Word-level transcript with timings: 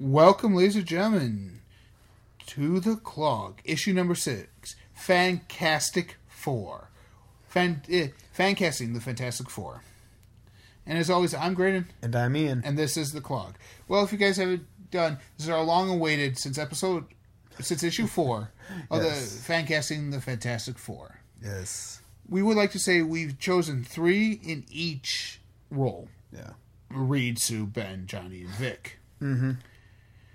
Welcome, 0.00 0.56
ladies 0.56 0.74
and 0.74 0.86
gentlemen, 0.86 1.60
to 2.46 2.80
the 2.80 2.96
clog, 2.96 3.60
issue 3.64 3.92
number 3.92 4.16
six, 4.16 4.74
Fantastic 4.92 6.16
Four. 6.26 6.90
Fan, 7.46 7.80
eh, 7.88 8.08
fan 8.32 8.56
casting 8.56 8.92
the 8.92 9.00
Fantastic 9.00 9.48
Four. 9.48 9.82
And 10.84 10.98
as 10.98 11.08
always, 11.10 11.32
I'm 11.32 11.54
Graydon, 11.54 11.86
And 12.02 12.16
I'm 12.16 12.36
Ian. 12.36 12.62
and 12.64 12.76
this 12.76 12.96
is 12.96 13.12
the 13.12 13.20
clog. 13.20 13.54
Well, 13.86 14.02
if 14.04 14.10
you 14.10 14.18
guys 14.18 14.36
haven't 14.36 14.66
done, 14.90 15.18
this 15.36 15.46
is 15.46 15.50
our 15.50 15.62
long-awaited 15.62 16.38
since 16.40 16.58
episode, 16.58 17.04
since 17.60 17.84
issue 17.84 18.08
four 18.08 18.50
of 18.90 19.00
Yes. 19.02 19.36
the 19.36 19.42
fan 19.42 19.64
casting 19.64 20.10
the 20.10 20.20
Fantastic 20.20 20.76
Four. 20.76 21.20
yes. 21.40 22.00
We 22.28 22.42
would 22.42 22.56
like 22.56 22.72
to 22.72 22.78
say 22.80 23.02
we've 23.02 23.38
chosen 23.38 23.84
three 23.84 24.32
in 24.42 24.64
each 24.70 25.40
role: 25.70 26.08
Yeah. 26.32 26.54
Reed, 26.90 27.38
Sue, 27.38 27.66
Ben, 27.66 28.06
Johnny, 28.08 28.40
and 28.40 28.50
Vic. 28.50 28.98
Mm-hmm. 29.22 29.52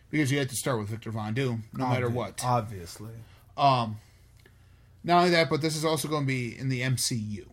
Because 0.10 0.32
you 0.32 0.39
had 0.39 0.50
to 0.50 0.55
start 0.55 0.80
with 0.80 0.89
Victor 0.89 1.12
Von 1.12 1.34
Doom, 1.34 1.66
no 1.73 1.88
matter 1.88 2.09
what. 2.09 2.44
Obviously. 2.44 3.12
Um, 3.58 3.98
not 5.04 5.20
only 5.20 5.30
that, 5.32 5.49
but 5.49 5.62
this 5.62 5.76
is 5.76 5.85
also 5.85 6.08
going 6.08 6.23
to 6.23 6.27
be 6.27 6.58
in 6.58 6.70
the 6.70 6.82
MCU. 6.82 7.45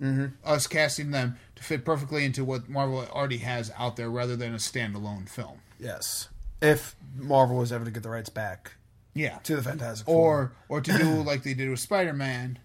Mm-hmm. 0.00 0.26
Us 0.44 0.66
casting 0.66 1.10
them 1.12 1.36
to 1.56 1.62
fit 1.62 1.84
perfectly 1.84 2.24
into 2.24 2.44
what 2.44 2.68
Marvel 2.68 3.06
already 3.12 3.38
has 3.38 3.70
out 3.78 3.96
there, 3.96 4.10
rather 4.10 4.34
than 4.36 4.52
a 4.54 4.56
standalone 4.58 5.28
film. 5.28 5.58
Yes. 5.78 6.28
If 6.62 6.96
Marvel 7.16 7.56
was 7.58 7.70
ever 7.70 7.84
to 7.84 7.90
get 7.90 8.02
the 8.02 8.08
rights 8.08 8.30
back 8.30 8.72
Yeah, 9.14 9.38
to 9.44 9.56
the 9.56 9.62
Fantastic 9.62 10.06
Four. 10.06 10.52
or 10.68 10.78
or 10.78 10.80
to 10.80 10.92
do 10.98 11.04
like 11.22 11.42
they 11.42 11.54
did 11.54 11.68
with 11.68 11.80
Spider 11.80 12.12
Man, 12.14 12.58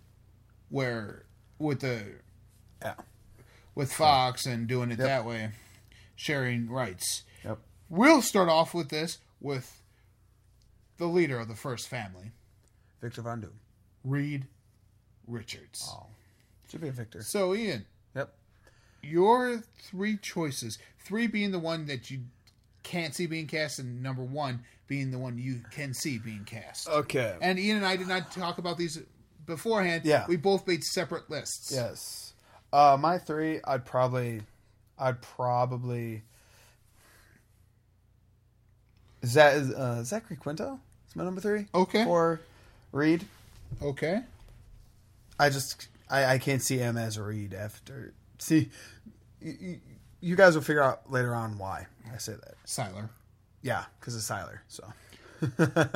where 0.70 1.24
with 1.60 1.82
the 1.82 2.04
Yeah. 2.82 2.96
with 3.76 3.92
Fox 3.92 4.46
and 4.46 4.68
doing 4.68 4.90
it 4.92 4.98
Yep. 5.00 5.08
that 5.08 5.26
way, 5.26 5.52
sharing 6.16 6.70
rights. 6.70 7.24
Yep. 7.44 7.60
We'll 7.90 8.22
start 8.22 8.50
off 8.50 8.74
with 8.74 8.90
this 8.90 9.18
with 9.42 9.82
the 10.98 11.08
leader 11.08 11.40
of 11.40 11.48
the 11.48 11.56
first 11.56 11.88
family, 11.88 12.32
Victor 13.02 13.22
Von 13.22 13.42
Doom. 13.42 13.60
Reed 14.04 14.46
Richards. 15.28 15.82
Oh. 15.92 16.08
Should 16.70 16.82
be 16.82 16.88
a 16.90 16.92
Victor. 16.92 17.22
So 17.24 17.56
Ian, 17.56 17.86
Yep. 18.16 18.34
your 19.02 19.64
three 19.82 20.18
choices, 20.18 20.78
three 21.00 21.28
being 21.28 21.52
the 21.52 21.60
one 21.60 21.86
that 21.88 22.12
you 22.12 22.22
can't 22.84 23.16
see 23.16 23.26
being 23.26 23.48
cast, 23.48 23.80
and 23.80 24.02
number 24.04 24.24
one 24.24 24.64
being 24.88 25.12
the 25.12 25.20
one 25.20 25.38
you 25.38 25.62
can 25.72 25.94
see 25.94 26.18
being 26.18 26.44
cast. 26.46 26.88
Okay. 26.88 27.38
And 27.42 27.60
Ian 27.60 27.78
and 27.78 27.86
I 27.86 27.96
did 27.96 28.08
not 28.08 28.32
talk 28.32 28.58
about 28.58 28.78
these 28.78 29.00
beforehand. 29.46 30.04
Yeah. 30.06 30.26
We 30.28 30.36
both 30.38 30.66
made 30.68 30.84
separate 30.84 31.30
lists. 31.30 31.72
yes. 31.74 32.34
Uh, 32.72 32.96
my 33.00 33.18
three, 33.18 33.60
I'd 33.64 33.84
probably, 33.86 34.42
I'd 35.00 35.22
probably. 35.24 36.24
Za- 39.26 39.74
uh, 39.78 40.04
Zachary 40.04 40.38
Quinto 40.38 40.80
is 41.10 41.16
my 41.16 41.24
number 41.24 41.42
three. 41.42 41.66
Okay. 41.74 42.06
Or 42.06 42.40
Reed. 42.92 43.26
Okay. 43.82 44.22
I 45.40 45.50
just 45.50 45.88
I, 46.10 46.26
I 46.26 46.38
can't 46.38 46.62
see 46.62 46.78
him 46.78 46.98
as 46.98 47.18
a 47.18 47.24
Reed 47.24 47.54
after. 47.54 48.14
See, 48.40 48.70
you, 49.42 49.80
you 50.22 50.36
guys 50.36 50.56
will 50.56 50.62
figure 50.64 50.82
out 50.84 51.12
later 51.12 51.34
on 51.36 51.58
why 51.58 51.88
I 52.14 52.18
say 52.18 52.34
that. 52.34 52.56
Sylar. 52.66 53.10
Yeah, 53.62 53.86
because 54.00 54.16
it's 54.16 54.30
Sylar. 54.30 54.60
So 54.68 54.86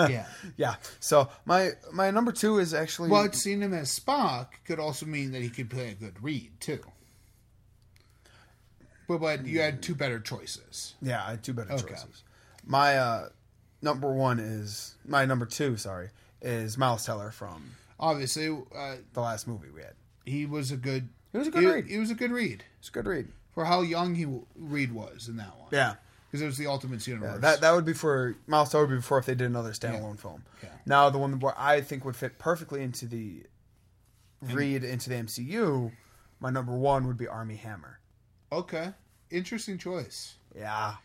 Yeah. 0.09 0.25
yeah. 0.57 0.75
So 0.99 1.29
my 1.45 1.71
my 1.91 2.11
number 2.11 2.31
two 2.31 2.59
is 2.59 2.73
actually 2.73 3.09
But 3.09 3.35
seeing 3.35 3.61
him 3.61 3.73
as 3.73 3.97
Spock 3.97 4.47
could 4.65 4.79
also 4.79 5.05
mean 5.05 5.31
that 5.31 5.41
he 5.41 5.49
could 5.49 5.69
play 5.69 5.89
a 5.89 5.93
good 5.93 6.21
Reed 6.23 6.51
too. 6.59 6.79
But 9.07 9.19
but 9.19 9.45
you 9.45 9.59
had 9.59 9.81
two 9.81 9.95
better 9.95 10.19
choices. 10.19 10.93
yeah. 11.01 11.23
I 11.25 11.31
had 11.31 11.43
two 11.43 11.53
better 11.53 11.73
Okay. 11.73 11.89
choices. 11.93 12.23
My 12.65 12.97
uh, 12.97 13.29
number 13.81 14.11
one 14.11 14.39
is 14.39 14.95
my 15.05 15.25
number 15.25 15.45
two. 15.45 15.77
Sorry, 15.77 16.09
is 16.41 16.77
Miles 16.77 17.05
Teller 17.05 17.31
from 17.31 17.71
Obviously, 17.99 18.47
uh, 18.75 18.95
the 19.13 19.21
last 19.21 19.47
movie 19.47 19.69
we 19.73 19.81
had. 19.81 19.93
he 20.25 20.45
was 20.45 20.71
a 20.71 20.77
good. 20.77 21.09
It 21.33 21.37
was 21.37 21.47
a 21.47 21.51
good 21.51 21.63
Reed. 21.63 21.85
It 21.89 21.99
was 21.99 22.11
a 22.11 22.15
good 22.15 22.31
Reed 22.31 22.63
It's 22.79 22.89
a 22.89 22.91
good 22.91 23.07
Reed. 23.07 23.27
for 23.53 23.65
how 23.65 23.81
young 23.81 24.13
he 24.15 24.25
Reed 24.55 24.91
was 24.91 25.27
in 25.27 25.37
that 25.37 25.57
one. 25.57 25.69
Yeah. 25.71 25.95
because 26.29 26.41
it 26.41 26.45
was 26.45 26.57
the 26.57 26.67
Ultimates 26.67 27.07
universe. 27.07 27.31
Yeah, 27.33 27.37
that 27.39 27.61
that 27.61 27.71
would 27.73 27.85
be 27.85 27.93
for 27.93 28.35
Miles 28.47 28.69
Teller 28.71 28.85
would 28.85 28.91
be 28.91 28.97
before 28.97 29.17
if 29.19 29.25
they 29.25 29.35
did 29.35 29.47
another 29.47 29.71
standalone 29.71 30.19
film. 30.19 30.43
Yeah. 30.61 30.69
Now 30.85 31.09
the 31.09 31.17
one 31.17 31.39
where 31.39 31.53
I 31.57 31.81
think 31.81 32.05
would 32.05 32.15
fit 32.15 32.37
perfectly 32.39 32.81
into 32.83 33.05
the 33.07 33.43
read 34.41 34.83
into 34.83 35.09
the 35.09 35.15
MCU, 35.15 35.91
my 36.39 36.49
number 36.49 36.73
one 36.73 37.07
would 37.07 37.17
be 37.17 37.27
Armie 37.27 37.55
Hammer. 37.55 37.99
okay, 38.51 38.89
interesting 39.31 39.77
choice. 39.77 40.35
Yeah. 40.55 40.95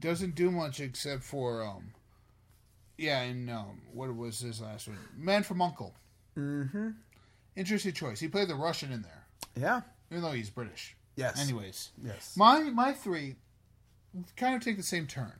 Doesn't 0.00 0.34
do 0.34 0.50
much 0.50 0.80
except 0.80 1.22
for 1.22 1.62
um, 1.62 1.92
yeah, 2.96 3.20
and 3.22 3.48
um, 3.50 3.82
what 3.92 4.14
was 4.14 4.40
his 4.40 4.60
last 4.60 4.88
one? 4.88 4.98
Man 5.16 5.42
from 5.42 5.60
Uncle. 5.62 5.94
Mm-hmm. 6.36 6.90
Interesting 7.56 7.92
choice. 7.92 8.20
He 8.20 8.28
played 8.28 8.48
the 8.48 8.54
Russian 8.54 8.92
in 8.92 9.02
there, 9.02 9.26
Yeah. 9.56 9.80
even 10.10 10.22
though 10.22 10.32
he's 10.32 10.50
British. 10.50 10.96
Yes. 11.16 11.38
Anyways, 11.40 11.90
Yes. 12.02 12.34
my 12.36 12.60
my 12.70 12.92
three 12.92 13.36
kind 14.36 14.54
of 14.56 14.62
take 14.62 14.76
the 14.76 14.82
same 14.82 15.06
turn. 15.06 15.32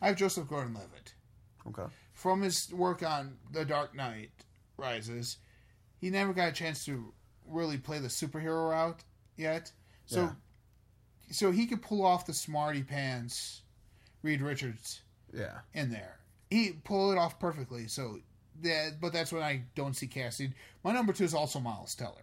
I 0.00 0.08
have 0.08 0.16
Joseph 0.16 0.48
Gordon-Levitt. 0.48 1.14
Okay. 1.68 1.90
from 2.12 2.42
his 2.42 2.72
work 2.72 3.02
on 3.02 3.36
The 3.50 3.64
Dark 3.64 3.94
Knight 3.94 4.30
Rises, 4.76 5.38
he 5.98 6.10
never 6.10 6.32
got 6.32 6.48
a 6.48 6.52
chance 6.52 6.84
to 6.84 7.12
really 7.48 7.76
play 7.78 7.98
the 7.98 8.06
superhero 8.08 8.70
route 8.70 9.02
yet. 9.36 9.72
So, 10.06 10.20
Yeah. 10.22 10.32
So 11.30 11.50
he 11.50 11.66
could 11.66 11.82
pull 11.82 12.04
off 12.04 12.26
the 12.26 12.32
smarty 12.32 12.82
pants 12.82 13.62
Reed 14.22 14.42
Richards 14.42 15.02
Yeah. 15.32 15.58
in 15.74 15.90
there. 15.90 16.18
He 16.50 16.72
pulled 16.72 17.12
it 17.12 17.18
off 17.18 17.38
perfectly. 17.38 17.88
So, 17.88 18.20
that, 18.62 19.00
but 19.00 19.12
that's 19.12 19.32
when 19.32 19.42
I 19.42 19.62
don't 19.74 19.94
see 19.94 20.06
casting. 20.06 20.54
My 20.84 20.92
number 20.92 21.12
two 21.12 21.24
is 21.24 21.34
also 21.34 21.60
Miles 21.60 21.94
Teller. 21.94 22.22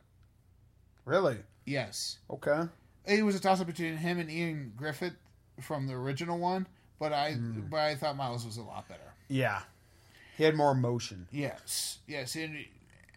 Really? 1.06 1.38
Yes, 1.66 2.19
Okay. 2.30 2.68
it 3.06 3.24
was 3.24 3.36
a 3.36 3.40
toss 3.40 3.62
up 3.62 3.68
between 3.68 3.97
him 3.97 4.19
and 4.19 4.30
Ioan 4.30 4.72
Gruffudd 4.78 5.16
from 5.62 5.88
the 5.88 5.94
original 5.94 6.38
one, 6.38 6.68
but 7.00 7.13
I 7.13 7.34
hmm. 7.34 7.62
but 7.69 7.80
I 7.80 7.96
thought 7.96 8.18
Miles 8.18 8.46
was 8.46 8.58
a 8.58 8.63
lot 8.63 8.88
better. 8.88 9.13
Yeah. 9.28 9.62
He 10.38 10.44
had 10.44 10.56
more 10.56 10.72
emotion. 10.72 11.28
Yes, 11.31 12.00
yes, 12.08 12.36
and 12.36 12.66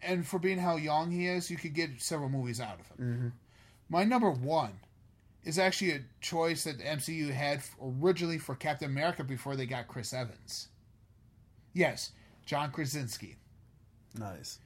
and 0.02 0.26
for 0.26 0.38
being 0.38 0.58
how 0.58 0.76
young 0.76 1.10
he 1.10 1.26
is, 1.26 1.50
you 1.50 1.56
could 1.56 1.74
get 1.74 2.00
several 2.00 2.28
movies 2.28 2.60
out 2.60 2.78
of 2.78 2.86
him. 2.88 3.14
Mm-hmm. 3.14 3.28
My 3.88 4.04
number 4.04 4.30
one 4.30 4.72
is 5.46 5.58
actually 5.58 5.92
a 5.92 6.00
choice 6.20 6.64
that 6.64 6.76
the 6.78 6.84
MCU 6.84 7.30
had 7.32 7.60
originally 7.82 8.36
for 8.38 8.54
Captain 8.54 8.90
America 8.90 9.24
before 9.24 9.56
they 9.56 9.64
got 9.64 9.88
Chris 9.88 10.12
Evans. 10.12 10.68
Yes, 11.72 12.12
John 12.44 12.70
Krasinski. 12.70 13.36
Nice. 14.18 14.58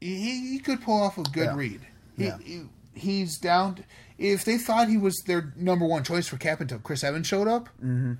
He, 0.00 0.50
he 0.52 0.58
could 0.58 0.82
pull 0.82 1.00
off 1.02 1.18
a 1.18 1.22
good 1.22 1.44
Yeah. 1.46 1.54
Reed. 1.56 1.80
He, 2.16 2.24
Yeah. 2.24 2.38
he- 2.38 2.68
he's 2.94 3.38
down. 3.38 3.84
if 4.18 4.44
they 4.46 4.56
thought 4.56 4.88
he 4.88 4.96
was 4.96 5.14
their 5.26 5.52
number 5.56 5.84
one 5.84 6.02
choice 6.02 6.26
for 6.26 6.38
Cap 6.38 6.60
until 6.62 6.78
Chris 6.78 7.04
Evans 7.04 7.26
showed 7.26 7.46
up, 7.48 7.68
Mm-hmm. 7.84 8.14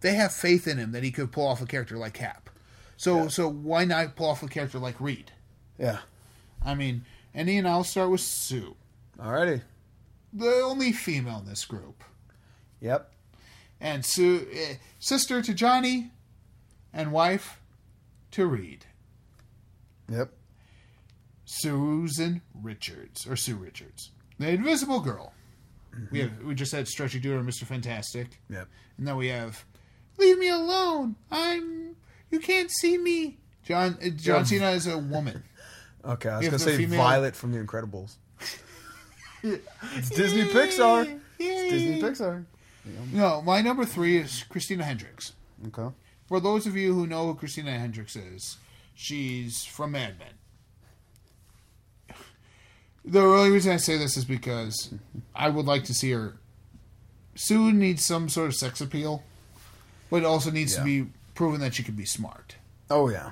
they 0.00 0.14
have 0.14 0.32
faith 0.32 0.68
in 0.68 0.76
him 0.78 0.92
that 0.92 1.02
he 1.02 1.10
could 1.10 1.32
pull 1.32 1.46
off 1.46 1.62
a 1.62 1.66
character 1.66 1.96
like 1.96 2.12
Cap. 2.14 2.50
So 2.98 3.28
so 3.28 3.48
why 3.48 3.84
not 3.86 4.14
pull 4.16 4.26
off 4.28 4.42
a 4.42 4.48
character 4.48 4.78
like 4.78 5.00
Reed? 5.00 5.30
Yeah. 5.78 6.00
I 6.64 6.74
mean, 6.74 7.04
and 7.32 7.48
Ian, 7.48 7.64
I'll 7.66 7.84
start 7.84 8.10
with 8.10 8.20
Sue, 8.20 8.74
Alrighty. 9.18 9.62
The 10.32 10.60
only 10.62 10.92
female 10.92 11.38
in 11.38 11.46
this 11.46 11.64
group, 11.64 12.02
Yep. 12.80 13.12
and 13.80 14.04
Sue, 14.04 14.46
eh, 14.52 14.74
sister 14.98 15.40
to 15.42 15.54
Johnny, 15.54 16.10
and 16.92 17.12
wife 17.12 17.60
to 18.32 18.46
Reed. 18.46 18.86
Yep. 20.08 20.32
Susan 21.44 22.42
Richards 22.54 23.26
or 23.26 23.36
Sue 23.36 23.56
Richards, 23.56 24.10
the 24.38 24.50
Invisible 24.50 25.00
Girl. 25.00 25.32
We 26.10 26.20
have 26.20 26.42
we 26.42 26.54
just 26.54 26.70
had 26.72 26.86
Stretchy 26.86 27.18
Dude 27.18 27.38
and 27.40 27.48
Mr. 27.48 27.64
Fantastic, 27.64 28.40
Yep. 28.50 28.68
and 28.98 29.08
then 29.08 29.16
we 29.16 29.28
have 29.28 29.64
Leave 30.18 30.38
Me 30.38 30.48
Alone. 30.48 31.16
I'm 31.30 31.96
you 32.30 32.38
can't 32.38 32.70
see 32.70 32.98
me. 32.98 33.38
John 33.64 33.98
uh, 34.04 34.10
John 34.10 34.44
Cena 34.46 34.70
is 34.70 34.86
a 34.86 34.98
woman. 34.98 35.42
Okay. 36.04 36.28
I 36.28 36.38
was 36.38 36.46
gonna 36.46 36.58
say 36.60 36.76
female- 36.76 37.02
Violet 37.02 37.34
from 37.34 37.50
The 37.50 37.58
Incredibles. 37.58 38.14
it's 39.96 40.10
Disney 40.10 40.44
Pixar. 40.44 41.20
It's 41.38 41.72
Disney 41.72 42.02
Pixar. 42.02 42.44
No, 43.12 43.42
my 43.42 43.60
number 43.60 43.84
three 43.84 44.16
is 44.16 44.44
Christina 44.48 44.84
Hendricks. 44.84 45.32
Okay. 45.68 45.94
For 46.26 46.40
those 46.40 46.66
of 46.66 46.76
you 46.76 46.94
who 46.94 47.06
know 47.06 47.26
who 47.26 47.34
Christina 47.34 47.78
Hendricks 47.78 48.16
is, 48.16 48.56
she's 48.94 49.64
from 49.64 49.92
Mad 49.92 50.18
Men. 50.18 52.16
The 53.04 53.20
only 53.20 53.50
reason 53.50 53.72
I 53.72 53.76
say 53.78 53.96
this 53.96 54.16
is 54.16 54.24
because 54.24 54.92
I 55.34 55.48
would 55.48 55.64
like 55.64 55.84
to 55.84 55.94
see 55.94 56.10
her. 56.10 56.36
Sue 57.34 57.72
needs 57.72 58.04
some 58.04 58.28
sort 58.28 58.48
of 58.48 58.54
sex 58.54 58.80
appeal, 58.80 59.22
but 60.10 60.24
also 60.24 60.50
needs 60.50 60.76
to 60.76 60.82
be 60.84 61.06
proven 61.34 61.60
that 61.60 61.74
she 61.74 61.82
can 61.82 61.94
be 61.94 62.04
smart. 62.04 62.56
Oh 62.90 63.08
yeah. 63.08 63.30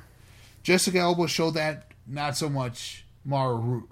Jessica 0.62 0.98
Alba 1.00 1.28
showed 1.28 1.54
that 1.54 1.92
not 2.06 2.36
so 2.36 2.48
much 2.48 3.04
Mara 3.24 3.54
Ru- 3.54 3.88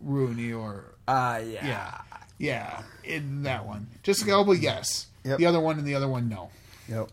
Rooney 0.00 0.52
or 0.52 0.94
Uh 1.10 1.38
yeah. 1.38 1.66
yeah, 1.66 2.00
yeah, 2.38 2.82
in 3.04 3.42
that 3.42 3.66
one. 3.66 3.88
Jessica 4.02 4.30
Alba, 4.32 4.56
yes. 4.56 5.06
Yep. 5.24 5.38
The 5.38 5.46
other 5.46 5.60
one 5.60 5.78
and 5.78 5.86
the 5.86 5.94
other 5.94 6.08
one, 6.08 6.28
no. 6.28 6.50
Yep. 6.88 7.10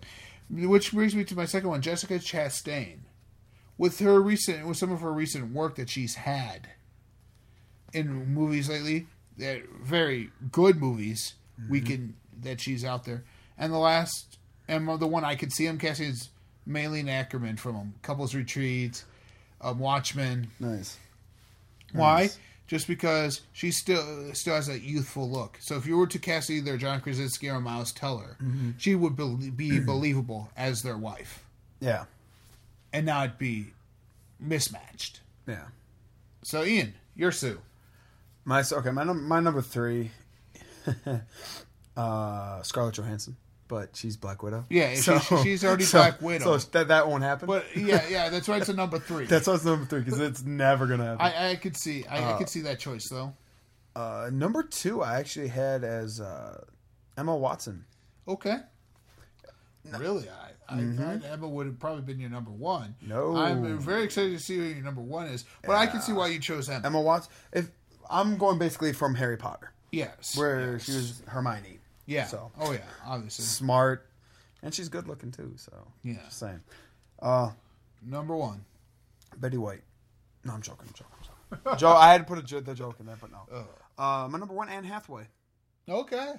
Which 0.50 0.94
brings 0.94 1.16
me 1.16 1.24
to 1.26 1.36
my 1.36 1.46
second 1.46 1.70
one, 1.70 1.82
Jessica 1.82 2.16
Chastain. 2.20 3.00
With 3.78 4.00
her 4.00 4.22
recent, 4.22 4.66
with 4.68 4.78
some 4.78 4.92
of 4.92 5.02
her 5.02 5.12
recent 5.12 5.54
work 5.54 5.76
that 5.76 5.90
she's 5.90 6.16
had 6.16 6.70
in 7.94 8.34
movies 8.34 8.70
lately, 8.70 9.08
that 9.38 9.64
very 9.84 10.32
good 10.52 10.78
movies, 10.78 11.34
we 11.70 11.82
can 11.82 12.16
that 12.42 12.62
she's 12.62 12.86
out 12.86 13.06
there. 13.06 13.24
And 13.58 13.74
the 13.74 13.78
last, 13.78 14.38
and 14.68 14.88
the 15.00 15.08
one 15.08 15.24
I 15.24 15.36
could 15.36 15.52
see 15.52 15.66
him 15.66 15.78
casting 15.78 16.10
is 16.10 16.30
Malin 16.66 17.08
Akerman 17.08 17.58
from 17.58 17.76
um, 17.76 17.94
Couples 18.02 18.36
Retreat, 18.36 19.04
um, 19.62 19.80
Watchmen. 19.80 20.48
Nice. 20.60 20.98
Why? 21.94 22.22
Nice. 22.24 22.40
Just 22.68 22.86
because 22.88 23.42
she 23.54 23.72
still 23.72 24.34
still 24.34 24.56
has 24.56 24.68
that 24.68 24.82
youthful 24.82 25.30
look. 25.30 25.58
So 25.62 25.78
if 25.78 25.86
you 25.86 25.98
were 25.98 26.08
to 26.08 26.20
cast 26.20 26.50
either 26.50 26.78
John 26.78 27.00
Krasinski 27.00 27.50
or 27.50 27.62
Miles 27.62 27.94
Teller, 27.94 28.36
she 28.78 28.94
would 28.94 29.16
be, 29.16 29.50
be 29.50 29.80
believable 29.80 30.50
as 30.58 30.84
their 30.84 30.98
wife, 30.98 31.46
Yeah. 31.80 32.06
and 32.92 33.06
not 33.06 33.40
be 33.40 33.68
mismatched. 34.40 35.22
Yeah. 35.48 35.68
So 36.44 36.66
Ian, 36.66 36.94
you're 37.16 37.32
Sue. 37.32 37.62
My 38.44 38.64
okay, 38.70 38.92
my 38.92 39.04
num- 39.06 39.26
my 39.28 39.40
number 39.40 39.62
three, 39.62 40.12
uh, 41.98 42.62
Scarlett 42.64 42.96
Johansson, 42.96 43.36
but 43.68 43.96
she's 43.96 44.18
Black 44.18 44.44
Widow. 44.44 44.66
Yeah, 44.70 44.96
she- 44.96 45.20
she's 45.44 45.64
already 45.66 45.86
Black 45.92 46.22
Widow. 46.22 46.58
So 46.58 46.70
that 46.72 46.88
that 46.90 47.08
won't 47.08 47.24
happen. 47.24 47.48
But 47.48 47.66
yeah, 47.76 48.06
yeah, 48.10 48.30
that's 48.30 48.48
why 48.48 48.58
it's 48.58 48.70
a 48.70 48.74
number 48.74 49.00
three. 49.00 49.26
that's 49.28 49.48
what's 49.48 49.66
number 49.66 49.86
three 49.86 50.02
because 50.02 50.20
it's 50.20 50.44
never 50.44 50.88
gonna 50.88 51.06
happen. 51.18 51.22
I, 51.26 51.52
I 51.52 51.56
could 51.56 51.76
see, 51.78 52.06
I, 52.06 52.34
I 52.34 52.38
could 52.38 52.50
see 52.50 52.62
that 52.62 52.80
choice 52.80 53.08
though. 53.10 53.34
uh, 53.96 54.30
number 54.32 54.64
two, 54.64 55.02
I 55.02 55.20
actually 55.20 55.48
had 55.50 55.84
as 55.84 56.20
uh, 56.22 56.64
Emma 57.18 57.36
Watson. 57.36 57.86
Okay. 58.28 58.58
Really, 59.98 60.28
I, 60.30 60.76
I 60.76 60.82
thought 60.82 61.24
Emma 61.32 61.48
would 61.48 61.66
have 61.66 61.80
probably 61.80 62.02
been 62.02 62.20
your 62.20 62.30
number 62.30 62.52
one. 62.52 62.96
No. 63.02 63.38
I'm 63.38 63.80
very 63.80 64.04
excited 64.04 64.38
to 64.38 64.44
see 64.44 64.58
who 64.58 64.64
your 64.64 64.84
number 64.84 65.00
one 65.02 65.28
is, 65.28 65.46
but 65.66 65.78
I 65.78 65.88
can 65.88 66.02
see 66.02 66.12
why 66.12 66.28
you 66.28 66.40
chose 66.40 66.68
Emma. 66.70 66.86
Emma 66.86 67.00
Watson. 67.00 67.32
If 67.54 67.70
I'm 68.10 68.38
going 68.38 68.60
basically 68.60 68.92
from 68.92 69.16
Harry 69.16 69.38
Potter, 69.38 69.72
Yes, 69.92 70.36
where 70.38 70.74
yes. 70.74 70.84
she 70.84 70.92
was 70.92 71.24
Hermione, 71.28 71.77
Yeah. 72.08 72.26
So 72.26 72.52
Oh 72.60 72.72
yeah, 72.72 72.80
obviously. 73.06 73.46
smart, 73.46 74.10
and 74.64 74.74
she's 74.74 74.90
good 74.90 75.08
looking 75.08 75.32
too. 75.32 75.54
So 75.58 75.72
Yeah. 76.04 76.16
just 76.26 76.40
saying. 76.40 76.62
Uh, 77.22 77.52
Number 78.02 78.36
one. 78.36 78.66
Betty 79.38 79.58
White. 79.58 79.84
No, 80.46 80.54
I'm 80.54 80.62
joking. 80.62 80.88
I'm 80.88 80.94
joking. 80.94 81.14
I'm 81.52 81.58
joking. 81.68 81.78
Joe, 81.80 81.92
I 81.96 82.12
had 82.12 82.20
to 82.20 82.24
put 82.26 82.38
a 82.40 82.42
jo- 82.44 82.60
the 82.62 82.74
joke 82.74 82.96
in 83.00 83.06
there, 83.06 83.18
but 83.20 83.32
no. 83.32 83.66
Uh, 83.98 84.28
my 84.30 84.38
number 84.40 84.54
one, 84.54 84.70
Anne 84.70 84.84
Hathaway. 84.84 85.28
Okay. 85.90 86.34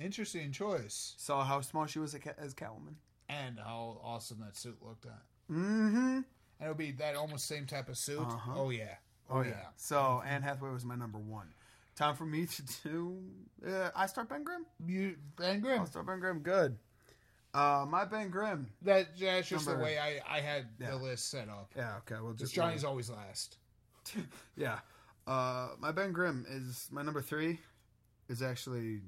Interesting 0.00 0.52
choice. 0.52 1.14
Saw 1.18 1.44
how 1.44 1.60
small 1.60 1.86
she 1.86 1.98
was 1.98 2.14
as 2.14 2.20
Cat- 2.20 2.38
as 2.38 2.54
Catwoman. 2.54 2.94
And 3.28 3.58
how 3.58 4.00
awesome 4.04 4.40
that 4.40 4.56
suit 4.56 4.78
looked 4.82 5.04
at. 5.06 5.22
Mm-hmm. 5.50 5.96
And 5.96 6.24
it 6.60 6.68
would 6.68 6.76
be 6.76 6.92
that 6.92 7.14
almost 7.16 7.46
same 7.46 7.66
type 7.66 7.88
of 7.88 7.96
suit. 7.98 8.20
Uh-huh. 8.20 8.52
Oh 8.56 8.70
yeah. 8.70 8.94
Oh 9.30 9.42
yeah. 9.42 9.66
So 9.76 10.22
Anne 10.26 10.42
Hathaway 10.42 10.70
was 10.72 10.84
my 10.84 10.94
number 10.94 11.18
one. 11.18 11.48
Time 11.98 12.14
for 12.14 12.24
me 12.26 12.46
to 12.46 12.62
do. 12.84 13.18
Uh, 13.66 13.90
I 13.96 14.06
start 14.06 14.28
Ben 14.28 14.44
Grimm. 14.44 14.64
You 14.86 15.16
Ben 15.36 15.60
Grimm. 15.60 15.80
I'll 15.80 15.86
start 15.86 16.06
Ben 16.06 16.20
Grimm. 16.20 16.38
Good. 16.40 16.76
Uh, 17.52 17.84
my 17.88 18.04
Ben 18.04 18.30
Grimm. 18.30 18.68
That 18.82 19.18
that's 19.18 19.48
just 19.48 19.66
Number- 19.66 19.80
the 19.80 19.84
way 19.84 19.98
I, 19.98 20.20
I 20.36 20.40
had 20.40 20.68
Yeah. 20.78 20.90
the 20.90 20.96
list 20.98 21.28
set 21.28 21.48
up. 21.48 21.72
Yeah. 21.76 21.96
Okay. 21.98 22.14
Well, 22.22 22.34
just 22.34 22.54
Johnny's 22.54 22.84
always 22.84 23.10
last. 23.10 23.56
Yeah. 24.56 24.78
Uh, 25.26 25.70
my 25.80 25.90
Ben 25.92 26.12
Grimm 26.12 26.46
is 26.48 26.88
my 26.92 27.02
number 27.02 27.20
three. 27.20 27.58
Is 28.28 28.42
actually 28.42 29.00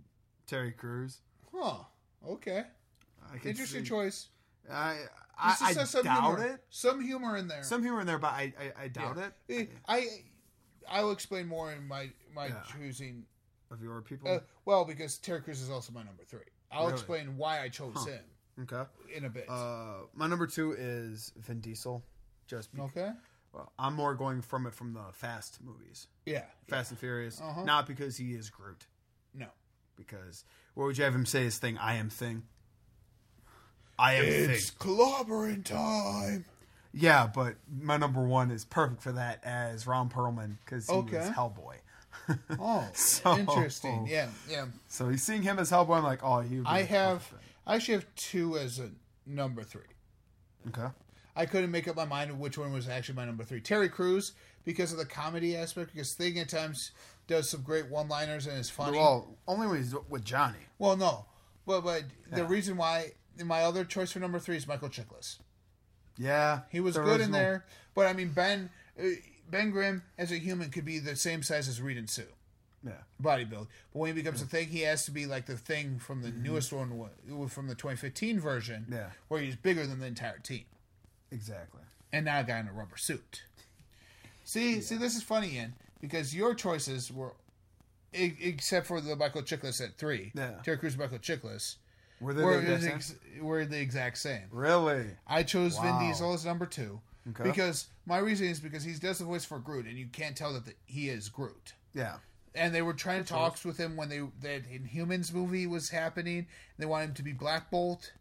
Terry 0.47 0.73
Crews. 0.73 1.19
Huh. 1.55 1.85
Okay. 2.29 2.65
I 3.31 3.37
Interesting 3.47 3.85
see- 3.85 3.89
choice. 3.89 4.29
I 4.71 4.97
I, 5.39 5.57
I 5.69 5.75
doubt 6.03 6.39
humor. 6.39 6.45
it. 6.55 6.61
Some 6.71 7.01
humor 7.01 7.37
in 7.37 7.49
there. 7.49 7.63
Some 7.63 7.83
humor 7.83 8.01
in 8.01 8.07
there, 8.07 8.19
but 8.19 8.33
I 8.33 8.53
I, 8.59 8.85
I 8.85 8.89
doubt 8.89 9.17
it. 9.49 9.71
I 9.89 10.07
I 10.91 11.03
will 11.03 11.13
explain 11.13 11.47
more 11.47 11.73
in 11.73 11.87
my 11.87 12.11
my 12.35 12.47
Yeah. 12.49 12.63
choosing. 12.73 13.27
Of 13.71 13.81
your 13.83 14.03
people. 14.03 14.29
Uh, 14.29 14.41
well, 14.65 14.85
because 14.85 15.17
Terry 15.19 15.41
Crews 15.41 15.61
is 15.61 15.71
also 15.71 15.93
my 15.93 16.03
number 16.03 16.25
three. 16.25 16.41
I'll 16.73 16.83
Really? 16.87 16.95
explain 16.95 17.37
why 17.37 17.61
I 17.63 17.69
chose 17.69 17.95
Huh. 17.97 18.07
him 18.07 18.25
okay. 18.63 18.85
in 19.15 19.25
a 19.25 19.31
bit. 19.31 19.49
Uh, 19.49 20.07
my 20.13 20.27
number 20.27 20.49
two 20.49 20.73
is 20.73 21.33
Vin 21.37 21.61
Diesel. 21.61 22.03
Just 22.49 22.73
because, 22.73 22.91
okay. 22.91 23.13
well, 23.53 23.73
I'm 23.79 23.95
more 23.95 24.17
going 24.17 24.43
from 24.43 24.67
it 24.67 24.75
from 24.75 24.93
the 24.93 25.05
Fast 25.13 25.61
movies, 25.63 26.09
Yeah. 26.27 26.47
Fast 26.69 26.91
and 26.91 26.99
Furious, 26.99 27.41
Uh-huh. 27.41 27.63
not 27.63 27.87
because 27.87 28.17
he 28.17 28.35
is 28.35 28.51
Groot. 28.51 28.89
No. 29.33 29.53
Because 29.95 30.45
what 30.75 30.87
would 30.87 30.99
you 30.99 31.05
have 31.05 31.15
him 31.15 31.25
say? 31.27 31.45
His 31.45 31.59
thing, 31.61 31.79
I 31.79 31.95
am 31.95 32.11
thing. 32.11 32.49
I 33.97 34.15
am 34.15 34.25
It's 34.25 34.71
thing. 34.71 34.79
clobbering 34.79 35.65
time. 35.65 36.45
Yeah, 36.93 37.29
but 37.33 37.55
my 37.81 37.97
number 37.97 38.21
one 38.23 38.51
is 38.51 38.65
perfect 38.65 39.03
for 39.03 39.13
that 39.13 39.41
as 39.45 39.87
Ron 39.87 40.09
Perlman 40.11 40.57
because 40.65 40.89
he 40.89 40.93
Okay. 40.95 41.19
was 41.19 41.29
Hellboy. 41.31 41.77
Oh, 42.59 42.89
So- 42.95 43.37
interesting. 43.39 44.07
Yeah, 44.09 44.29
yeah. 44.49 44.67
So 44.89 45.09
he's 45.09 45.23
seeing 45.23 45.43
him 45.43 45.59
as 45.59 45.71
Hellboy. 45.71 45.97
I'm 45.99 46.03
like, 46.05 46.21
oh, 46.23 46.41
he. 46.41 46.61
I 46.65 46.83
have, 46.83 47.33
I 47.67 47.77
actually 47.77 47.95
have 47.95 48.07
two 48.17 48.57
as 48.59 48.79
a 48.79 48.91
number 49.27 49.63
three. 49.63 49.83
Okay. 50.69 50.89
I 51.37 51.47
couldn't 51.47 51.71
make 51.71 51.87
up 51.89 51.97
my 51.97 52.05
mind 52.05 52.39
which 52.39 52.59
one 52.59 52.73
was 52.73 52.89
actually 52.89 53.15
my 53.15 53.25
number 53.25 53.45
three. 53.45 53.61
Terry 53.61 53.89
Crews 53.89 54.33
because 54.65 54.93
of 54.93 54.99
the 54.99 55.07
comedy 55.07 55.57
aspect. 55.57 55.93
Because 55.93 56.13
Thing 56.15 56.39
at 56.39 56.49
times 56.49 56.91
does 57.29 57.49
some 57.49 57.63
great 57.63 57.89
one-liners 57.89 58.47
and 58.47 58.59
is 58.59 58.69
funny. 58.69 58.99
Well, 58.99 59.37
only 59.47 59.67
when 59.69 59.77
he's 59.79 59.95
with 60.09 60.25
Johnny. 60.25 60.59
Well, 60.79 60.97
no, 60.97 61.27
but 61.67 61.83
but 61.83 62.05
the 62.33 62.45
reason 62.45 62.77
why 62.77 63.13
my 63.43 63.63
other 63.63 63.85
choice 63.85 64.11
for 64.13 64.19
number 64.19 64.39
three 64.41 64.57
is 64.57 64.67
Michael 64.67 64.89
Chiklis. 64.89 65.39
Yeah, 66.21 66.61
He 66.71 66.81
was 66.81 66.97
good 66.97 67.21
in 67.23 67.31
there, 67.33 67.65
but 67.95 68.07
I 68.07 68.13
mean 68.13 68.29
Ben 68.33 68.69
uh, 69.01 69.05
Ben 69.51 69.71
Grimm 69.71 70.03
as 70.19 70.31
a 70.31 70.37
human 70.37 70.71
could 70.71 70.85
be 70.85 70.99
the 70.99 71.17
same 71.17 71.43
size 71.43 71.67
as 71.67 71.81
Reed 71.81 71.97
and 71.97 72.09
Sue. 72.11 72.25
Yeah. 72.85 72.93
Body 73.19 73.45
build, 73.45 73.67
but 73.93 73.99
when 74.01 74.09
he 74.09 74.15
becomes 74.15 74.41
a 74.41 74.47
thing, 74.47 74.69
he 74.69 74.81
has 74.83 75.05
to 75.07 75.11
be 75.11 75.27
like 75.27 75.47
the 75.47 75.57
thing 75.57 75.99
from 75.99 76.23
the 76.23 76.31
newest 76.31 76.73
one, 76.73 76.89
from 77.49 77.67
the 77.69 77.75
2015 77.75 78.39
version, 78.41 78.83
Mm-hmm. 78.85 78.93
Yeah. 78.95 79.07
where 79.29 79.41
he's 79.41 79.57
bigger 79.57 79.87
than 79.87 79.99
the 80.01 80.07
entire 80.07 80.39
team, 80.39 80.65
Exactly. 81.31 81.81
and 82.13 82.25
not 82.27 82.45
a 82.45 82.47
guy 82.47 82.59
in 82.59 82.69
a 82.69 82.73
rubber 82.73 82.97
suit. 82.97 83.43
See, 84.45 84.81
see, 84.81 84.97
this 84.97 85.15
is 85.17 85.23
funny, 85.23 85.55
Ian, 85.57 85.75
because 86.01 86.35
your 86.35 86.55
choices 86.55 87.13
were, 87.13 87.35
except 88.15 88.87
for 88.87 89.01
the 89.01 89.15
Michael 89.15 89.43
Chiklis 89.43 89.81
at 89.85 89.97
three, 89.97 90.33
Yeah. 90.35 90.53
Terry 90.65 90.79
Crews, 90.79 90.97
Michael 90.97 91.19
Chiklis, 91.19 91.77
Were 92.21 92.35
they 92.35 92.43
were 92.43 92.61
the 92.61 92.75
exact 92.75 92.95
ex- 92.97 93.07
same? 93.35 93.45
were 93.45 93.65
the 93.65 93.81
exact 93.81 94.19
same. 94.19 94.43
Really? 94.51 95.07
I 95.27 95.43
chose 95.43 95.77
Wow. 95.77 95.99
Vin 95.99 96.09
Diesel 96.09 96.33
as 96.35 96.45
number 96.45 96.67
two 96.67 97.01
Okay. 97.31 97.45
because 97.45 97.89
my 98.07 98.19
reason 98.19 98.47
is 98.49 98.61
because 98.61 98.83
he 98.85 98.93
does 98.95 99.19
the 99.19 99.25
voice 99.25 99.45
for 99.45 99.59
Groot, 99.59 99.87
and 99.87 99.99
you 99.99 100.07
can't 100.07 100.37
tell 100.37 100.53
that 100.55 100.65
the, 100.67 100.75
he 100.87 101.09
is 101.09 101.29
Groot. 101.29 101.75
Yeah. 101.95 102.17
And 102.55 102.75
they 102.75 102.83
were 102.83 102.95
trying 102.95 103.23
to 103.23 103.29
talks 103.29 103.65
with 103.65 103.77
him 103.79 103.97
when 103.97 104.09
they 104.09 104.19
that 104.41 104.69
Inhumans 104.71 105.33
movie 105.33 105.67
was 105.67 105.91
happening. 105.91 106.47
They 106.79 106.87
wanted 106.87 107.11
him 107.11 107.15
to 107.15 107.23
be 107.23 107.33
Black 107.33 107.71
Bolt, 107.71 108.13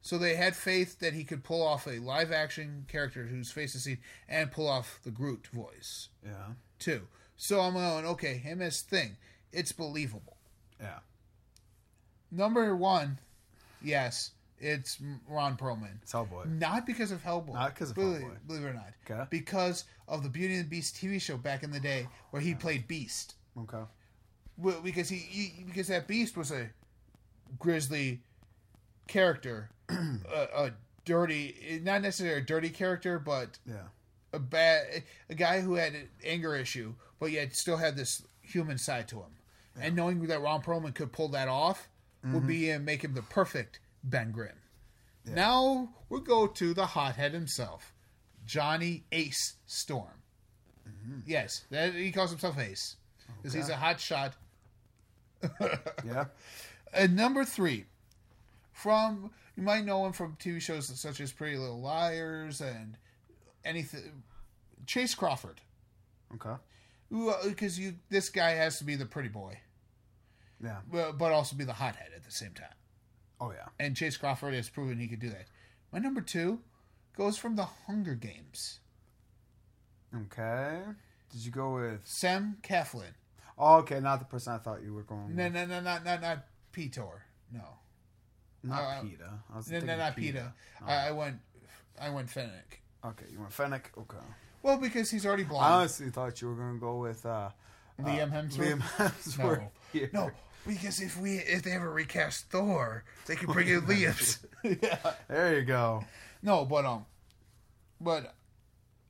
so 0.00 0.16
they 0.16 0.36
had 0.36 0.56
faith 0.56 0.98
that 1.00 1.12
he 1.12 1.24
could 1.24 1.44
pull 1.44 1.62
off 1.66 1.86
a 1.86 1.98
live 1.98 2.32
action 2.32 2.86
character 2.88 3.26
whose 3.26 3.50
face 3.50 3.74
is 3.74 3.84
seen 3.84 3.98
and 4.28 4.50
pull 4.50 4.68
off 4.68 5.00
the 5.04 5.10
Groot 5.10 5.48
voice 5.48 6.08
Yeah. 6.24 6.52
too. 6.78 7.08
So 7.36 7.60
I'm 7.60 7.74
going 7.74 8.06
okay, 8.06 8.38
him 8.38 8.62
as 8.62 8.80
Thing, 8.80 9.18
it's 9.52 9.72
believable. 9.72 10.38
Yeah. 10.80 11.00
Number 12.30 12.74
one, 12.74 13.18
yes, 13.82 14.32
it's 14.58 14.98
Ron 15.28 15.56
Perlman. 15.56 16.00
It's 16.02 16.12
Hellboy. 16.12 16.46
Not 16.58 16.86
because 16.86 17.10
of 17.12 17.22
Hellboy. 17.22 17.54
Not 17.54 17.74
because 17.74 17.90
of 17.90 17.96
believe, 17.96 18.22
Hellboy. 18.22 18.46
Believe 18.46 18.62
it 18.64 18.66
or 18.68 18.74
not. 18.74 18.92
Okay. 19.10 19.22
Because 19.30 19.84
of 20.08 20.22
the 20.22 20.28
Beauty 20.28 20.54
and 20.54 20.64
the 20.64 20.68
Beast 20.68 20.96
TV 20.96 21.20
show 21.20 21.36
back 21.36 21.62
in 21.62 21.70
the 21.70 21.80
day 21.80 22.08
where 22.30 22.40
he 22.42 22.54
played 22.54 22.86
Beast. 22.88 23.34
Okay. 23.58 23.82
Well, 24.58 24.80
because 24.82 25.08
he, 25.08 25.16
he 25.16 25.64
because 25.64 25.88
that 25.88 26.06
Beast 26.08 26.36
was 26.36 26.50
a 26.50 26.70
grizzly 27.58 28.20
character, 29.08 29.70
a, 29.88 30.64
a 30.66 30.70
dirty, 31.04 31.80
not 31.84 32.02
necessarily 32.02 32.40
a 32.40 32.44
dirty 32.44 32.70
character, 32.70 33.18
but 33.18 33.58
Yeah. 33.66 33.76
a 34.32 34.38
bad 34.38 35.02
a 35.28 35.34
guy 35.34 35.60
who 35.60 35.74
had 35.74 35.94
an 35.94 36.08
anger 36.24 36.54
issue, 36.56 36.94
but 37.20 37.30
yet 37.30 37.54
still 37.54 37.76
had 37.76 37.96
this 37.96 38.22
human 38.42 38.78
side 38.78 39.08
to 39.08 39.16
him. 39.16 39.32
And 39.78 39.94
knowing 39.94 40.20
that 40.26 40.40
Ron 40.40 40.62
Perlman 40.62 40.94
could 40.94 41.12
pull 41.12 41.28
that 41.28 41.48
off 41.48 41.88
would 42.32 42.46
be 42.46 42.72
uh, 42.72 42.78
make 42.78 43.02
him 43.02 43.14
the 43.14 43.22
perfect 43.22 43.80
Ben 44.04 44.30
Grimm. 44.30 44.58
Now 45.24 45.88
we 46.08 46.20
go 46.20 46.46
to 46.46 46.72
the 46.74 46.86
hothead 46.86 47.32
himself, 47.32 47.92
Johnny 48.44 49.04
Ace 49.12 49.54
Storm. 49.66 50.22
Yes, 51.26 51.64
that, 51.70 51.94
he 51.94 52.12
calls 52.12 52.30
himself 52.30 52.58
Ace 52.58 52.96
because 53.36 53.52
he's 53.52 53.68
a 53.68 53.76
hot 53.76 54.00
shot. 54.00 54.34
Yeah. 56.04 56.26
And 56.94 57.14
number 57.16 57.44
three, 57.44 57.84
from 58.72 59.30
you 59.56 59.62
might 59.62 59.84
know 59.84 60.06
him 60.06 60.12
from 60.12 60.36
TV 60.40 60.62
shows 60.62 60.86
such 60.98 61.20
as 61.20 61.32
Pretty 61.32 61.56
Little 61.58 61.80
Liars 61.80 62.60
and 62.60 62.96
anything. 63.64 64.22
Chace 64.86 65.14
Crawford, 65.14 65.60
Okay. 66.36 66.54
because 67.44 67.78
you 67.78 67.96
this 68.08 68.28
guy 68.30 68.50
has 68.52 68.78
to 68.78 68.84
be 68.84 68.94
the 68.94 69.04
pretty 69.04 69.28
boy, 69.28 69.58
Yeah. 70.62 70.78
but, 70.90 71.12
but 71.18 71.32
also 71.32 71.54
be 71.56 71.64
the 71.64 71.72
hothead 71.74 72.08
at 72.14 72.24
the 72.24 72.30
same 72.30 72.52
time. 72.52 72.68
Oh 73.40 73.50
yeah. 73.52 73.66
and 73.78 73.94
Chace 73.96 74.16
Crawford 74.16 74.54
has 74.54 74.68
proven 74.68 74.98
he 74.98 75.08
could 75.08 75.20
do 75.20 75.28
that. 75.30 75.46
My 75.92 75.98
number 75.98 76.20
two 76.20 76.60
goes 77.16 77.36
from 77.36 77.56
the 77.56 77.66
Hunger 77.86 78.14
Games. 78.14 78.80
Okay. 80.14 80.80
Did 81.30 81.44
you 81.44 81.50
go 81.50 81.74
with? 81.74 82.00
Sam 82.04 82.56
Claflin. 82.62 83.14
Oh, 83.58 83.76
okay, 83.76 84.00
not 84.00 84.18
the 84.18 84.24
person 84.26 84.52
I 84.54 84.58
thought 84.58 84.82
you 84.82 84.94
were 84.94 85.02
going. 85.02 85.34
No, 85.34 85.44
with. 85.44 85.54
no, 85.54 85.66
no, 85.66 85.80
not 85.80 86.04
not 86.04 86.20
not 86.20 86.46
Peter. 86.72 87.24
No, 87.52 87.62
Not 88.62 88.82
uh. 88.82 89.02
I 89.52 89.56
was 89.56 89.70
no, 89.70 89.80
no, 89.80 89.96
not. 89.96 90.16
Peter. 90.16 90.52
I, 90.84 91.08
I 91.08 91.10
went, 91.12 91.36
I 92.00 92.10
went 92.10 92.28
Finnick. 92.28 92.80
Okay, 93.04 93.24
you 93.30 93.38
went 93.38 93.50
Finnick. 93.50 93.84
Okay. 93.96 94.18
Well, 94.62 94.76
because 94.78 95.10
he's 95.10 95.24
already 95.24 95.44
blind. 95.44 95.64
I 95.64 95.76
honestly 95.78 96.10
thought 96.10 96.40
you 96.42 96.48
were 96.48 96.54
going 96.54 96.74
to 96.74 96.80
go 96.80 96.96
with 96.98 97.24
uh, 97.24 97.50
Liam 98.00 98.30
Hemsworth. 98.32 98.78
Liam 98.78 98.80
Hemsworth. 98.96 99.58
No, 99.58 99.70
here. 99.92 100.10
no, 100.12 100.30
because 100.66 101.00
if 101.00 101.18
we 101.18 101.36
if 101.36 101.62
they 101.62 101.72
ever 101.72 101.90
recast 101.90 102.50
Thor, 102.50 103.04
they 103.26 103.36
could 103.36 103.48
bring 103.48 103.68
in 103.68 103.80
Liam's. 103.86 104.38
yeah, 104.82 104.98
there 105.28 105.58
you 105.58 105.64
go. 105.64 106.04
No, 106.42 106.64
but 106.64 106.84
um, 106.84 107.06
but 108.00 108.34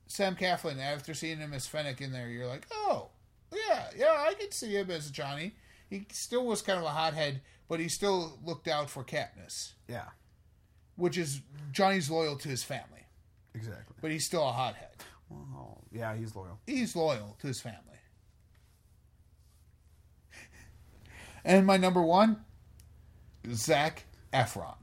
Sam 0.06 0.36
Claflin. 0.36 0.78
After 0.78 1.14
seeing 1.14 1.38
him 1.38 1.52
as 1.52 1.66
Finnick 1.66 2.00
in 2.00 2.12
there, 2.12 2.28
you're 2.28 2.46
like, 2.46 2.66
oh, 2.72 3.08
yeah, 3.52 3.86
yeah, 3.96 4.24
I 4.26 4.34
could 4.34 4.54
see 4.54 4.76
him 4.76 4.90
as 4.90 5.10
Johnny. 5.10 5.54
He 5.90 6.06
still 6.12 6.46
was 6.46 6.62
kind 6.62 6.78
of 6.78 6.84
a 6.84 6.88
hothead, 6.90 7.40
but 7.68 7.80
he 7.80 7.88
still 7.88 8.38
looked 8.44 8.68
out 8.68 8.90
for 8.90 9.04
Katniss, 9.04 9.72
Yeah, 9.88 10.06
which 10.96 11.16
is 11.16 11.40
Johnny's 11.72 12.10
loyal 12.10 12.36
to 12.36 12.48
his 12.48 12.64
family, 12.64 13.06
exactly. 13.54 13.94
but 14.00 14.10
he's 14.10 14.24
still 14.24 14.48
a 14.48 14.52
hothead. 14.52 14.88
Well, 15.30 15.84
yeah, 15.92 16.14
he's 16.16 16.34
loyal. 16.34 16.58
He's 16.66 16.96
loyal 16.96 17.36
to 17.40 17.46
his 17.46 17.60
family. 17.60 17.95
And 21.46 21.64
my 21.64 21.76
number 21.78 22.02
one, 22.02 22.38
Zac 23.52 24.04
Efron. 24.34 24.74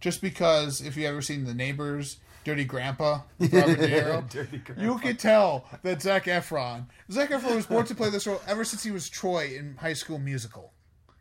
Just 0.00 0.20
because 0.20 0.80
if 0.80 0.96
you 0.96 1.06
ever 1.06 1.22
seen 1.22 1.44
The 1.44 1.54
Neighbors, 1.54 2.16
Dirty 2.44 2.64
Grandpa, 2.64 3.20
Robert 3.38 3.78
De 3.78 3.88
Niro, 3.88 4.28
Dirty 4.28 4.58
Grandpa. 4.58 4.82
you 4.82 4.98
could 4.98 5.18
tell 5.20 5.64
that 5.84 6.02
Zac 6.02 6.24
Efron, 6.24 6.86
Zac 7.10 7.30
Efron 7.30 7.54
was 7.54 7.66
born 7.66 7.86
to 7.86 7.94
play 7.94 8.10
this 8.10 8.26
role 8.26 8.42
ever 8.48 8.64
since 8.64 8.82
he 8.82 8.90
was 8.90 9.08
Troy 9.08 9.54
in 9.56 9.76
High 9.76 9.92
School 9.92 10.18
Musical. 10.18 10.72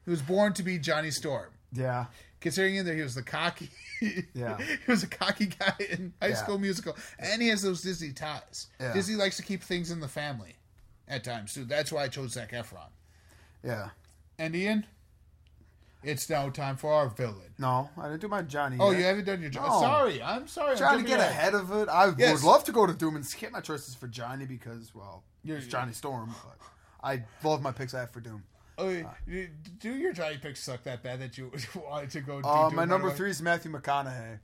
He 0.04 0.10
was 0.10 0.24
born 0.24 0.54
to 0.54 0.64
be 0.64 0.80
Johnny 0.80 1.12
Storm. 1.12 1.50
Yeah, 1.72 2.06
Considering 2.42 2.76
in 2.78 2.86
there 2.88 2.96
he 2.96 3.04
was 3.04 3.14
the 3.14 3.22
cocky, 3.22 3.70
Yeah. 4.34 4.58
he 4.86 4.92
was 4.92 5.04
a 5.04 5.08
cocky 5.08 5.46
guy 5.46 5.76
in 5.92 6.12
High 6.20 6.30
Yeah. 6.30 6.36
School 6.36 6.58
Musical, 6.58 6.98
and 7.20 7.40
he 7.40 7.50
has 7.50 7.62
those 7.62 7.84
Disney 7.84 8.12
ties. 8.14 8.68
Yeah. 8.80 8.92
Disney 8.94 9.16
likes 9.16 9.38
to 9.38 9.44
keep 9.44 9.62
things 9.62 9.92
in 9.92 10.00
the 10.00 10.08
family 10.08 10.56
at 11.08 11.24
times 11.24 11.54
too. 11.54 11.66
That's 11.66 11.92
why 11.92 12.06
I 12.06 12.08
chose 12.08 12.32
Zac 12.34 12.52
Efron. 12.52 12.90
yeah. 13.64 13.90
And 14.42 14.56
Ian, 14.56 14.88
it's 16.02 16.28
now 16.28 16.50
time 16.50 16.76
for 16.76 16.92
our 16.92 17.10
villain. 17.10 17.54
No, 17.60 17.92
I 17.96 18.08
didn't 18.08 18.22
do 18.22 18.28
my 18.28 18.42
Johnny. 18.42 18.78
Oh, 18.80 18.90
yet. 18.90 18.98
you 19.00 19.06
haven't 19.06 19.26
done 19.26 19.40
your 19.42 19.52
job. 19.52 19.68
No. 19.70 19.80
Sorry, 19.82 20.20
I'm 20.24 20.48
sorry. 20.48 20.72
I'm 20.72 20.78
trying 20.78 21.04
to 21.04 21.08
get 21.08 21.20
ahead. 21.20 21.32
ahead 21.32 21.54
of 21.54 21.72
it. 21.74 21.88
I 21.90 22.12
Yes. 22.18 22.42
would 22.42 22.48
love 22.50 22.64
to 22.64 22.72
go 22.72 22.88
to 22.88 22.94
Doom 22.94 23.16
and 23.16 23.24
skip 23.26 23.52
my 23.52 23.62
choices 23.62 23.94
for 23.94 24.08
Johnny 24.08 24.46
because, 24.46 24.96
well, 24.96 25.24
You're- 25.44 25.60
it's 25.60 25.68
Johnny 25.68 25.94
Storm. 25.94 26.34
But 26.44 26.58
I 27.08 27.24
love 27.44 27.62
my 27.62 27.72
picks 27.72 27.94
I 27.94 28.00
have 28.00 28.10
for 28.10 28.20
Doom. 28.20 28.44
Oh, 28.80 28.90
you- 29.28 29.50
do 29.78 29.94
your 29.94 30.12
Johnny 30.12 30.40
picks 30.40 30.64
suck 30.64 30.82
that 30.84 31.04
bad 31.04 31.20
that 31.22 31.38
you 31.38 31.52
wanted 31.76 32.10
to 32.12 32.22
go? 32.22 32.42
Do 32.42 32.48
Uh, 32.48 32.70
Doom 32.70 32.78
my 32.78 32.86
number 32.86 33.10
away? 33.10 33.18
three 33.18 33.30
is 33.30 33.42
Matthew 33.44 33.72
McConaughey. 33.72 34.40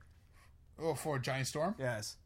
Oh, 0.78 0.94
for 0.94 1.18
Giant 1.18 1.48
Storm. 1.48 1.74
Yes, 1.76 2.18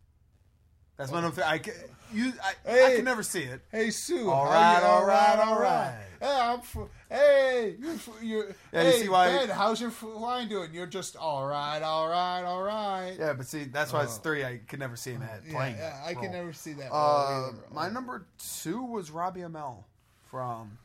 that's 0.97 1.11
my 1.11 1.21
number 1.21 1.35
three. 1.35 1.45
I 1.45 1.59
can, 1.59 1.75
you, 2.13 2.33
I, 2.67 2.85
I 2.87 2.97
can 2.97 3.05
never 3.05 3.23
see 3.23 3.43
it. 3.43 3.61
Hey 3.71 3.91
Sue. 3.91 4.31
All 4.31 4.45
right, 4.47 4.81
you- 4.81 4.87
all 4.87 5.07
right, 5.07 5.39
all 5.39 5.59
right. 5.61 5.95
Hey, 6.21 6.29
I'm 6.41 6.59
f- 6.61 6.77
hey, 7.11 7.75
you, 7.81 7.99
you, 8.23 8.45
Yeah, 8.73 8.83
you 8.85 8.91
hey, 8.91 9.01
see 9.03 9.09
why- 9.09 9.29
Ben, 9.29 9.49
how's 9.49 9.81
your 9.81 9.91
flying 9.91 10.49
doing? 10.49 10.73
You're 10.73 10.87
just 10.87 11.17
all 11.17 11.47
right, 11.47 11.83
all 11.83 12.09
right, 12.09 12.43
all 12.45 12.63
right. 12.63 13.17
Yeah, 13.19 13.33
but 13.33 13.47
see, 13.47 13.65
that's 13.65 13.93
why 13.93 14.05
it's 14.05 14.19
three. 14.19 14.45
I 14.45 14.59
could 14.69 14.79
never 14.79 14.95
see 14.97 15.13
him 15.13 15.23
at 15.23 15.43
playing. 15.49 15.77
yeah, 15.77 15.91
that 15.91 16.03
I 16.07 16.15
can 16.15 16.31
never 16.31 16.53
see 16.53 16.75
that. 16.75 16.93
Uh, 16.93 17.53
my 17.73 17.89
number 17.89 18.27
two 18.61 18.83
was 18.83 19.11
Robbie 19.11 19.41
Amell 19.41 19.85
from 20.31 20.79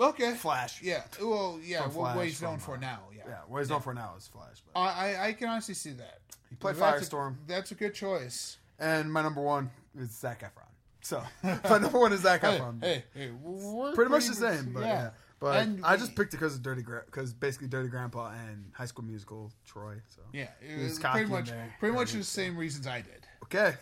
okay. 0.00 0.34
Flash. 0.34 0.82
Yeah. 0.82 1.02
Well, 1.20 1.58
yeah. 1.62 1.82
From 1.82 1.94
What, 1.94 2.02
what 2.06 2.14
Flash, 2.14 2.26
he's 2.26 2.42
known 2.42 2.58
for 2.58 2.76
now. 2.78 3.00
Yeah. 3.14 3.22
Yeah, 3.28 3.34
what 3.46 3.60
he's 3.60 3.70
known 3.70 3.80
for 3.82 3.94
now 3.94 4.14
is 4.16 4.26
Flash. 4.26 4.62
But. 4.72 4.80
I, 4.80 5.14
I 5.14 5.26
I 5.28 5.32
can 5.34 5.48
honestly 5.48 5.74
see 5.74 5.92
that. 5.92 6.18
He 6.50 6.56
played 6.56 6.76
That's 6.76 7.06
a- 7.06 7.10
Firestorm. 7.10 7.36
that's 7.46 7.70
a 7.72 7.74
good 7.74 7.94
choice. 7.94 8.56
And 8.78 9.12
my 9.12 9.22
number 9.22 9.40
one 9.40 9.70
is 9.98 10.10
Zac 10.10 10.42
Efron. 10.42 10.64
So 11.00 11.22
my 11.42 11.78
number 11.78 11.98
one 11.98 12.12
is 12.12 12.20
Zac 12.20 12.42
Hey, 12.42 12.58
Efron. 12.58 12.82
hey, 12.82 13.04
hey, 13.14 13.30
we're 13.30 13.92
Pretty 13.92 14.10
much 14.10 14.26
the 14.26 14.34
same, 14.34 14.72
but 14.72 14.80
yeah. 14.82 15.10
But 15.40 15.62
And 15.62 15.84
I 15.84 15.96
just 15.96 16.16
picked 16.16 16.34
it 16.34 16.38
because 16.38 16.56
of 16.56 16.62
Dirty, 16.62 16.82
because 17.06 17.32
basically 17.32 17.68
Dirty 17.68 17.88
Grandpa 17.88 18.32
and 18.32 18.72
High 18.74 18.86
School 18.86 19.04
Musical 19.04 19.52
Troy. 19.64 19.94
So 20.08 20.22
Yeah, 20.32 20.48
it 20.60 20.78
was 20.82 20.90
was 20.90 20.98
pretty 20.98 21.30
much 21.30 21.50
there. 21.50 21.74
pretty 21.78 21.94
much 21.94 22.10
Very 22.10 22.20
the 22.22 22.26
same 22.26 22.56
reasons 22.56 22.86
I 22.88 23.02
did. 23.02 23.26
okay, 23.44 23.74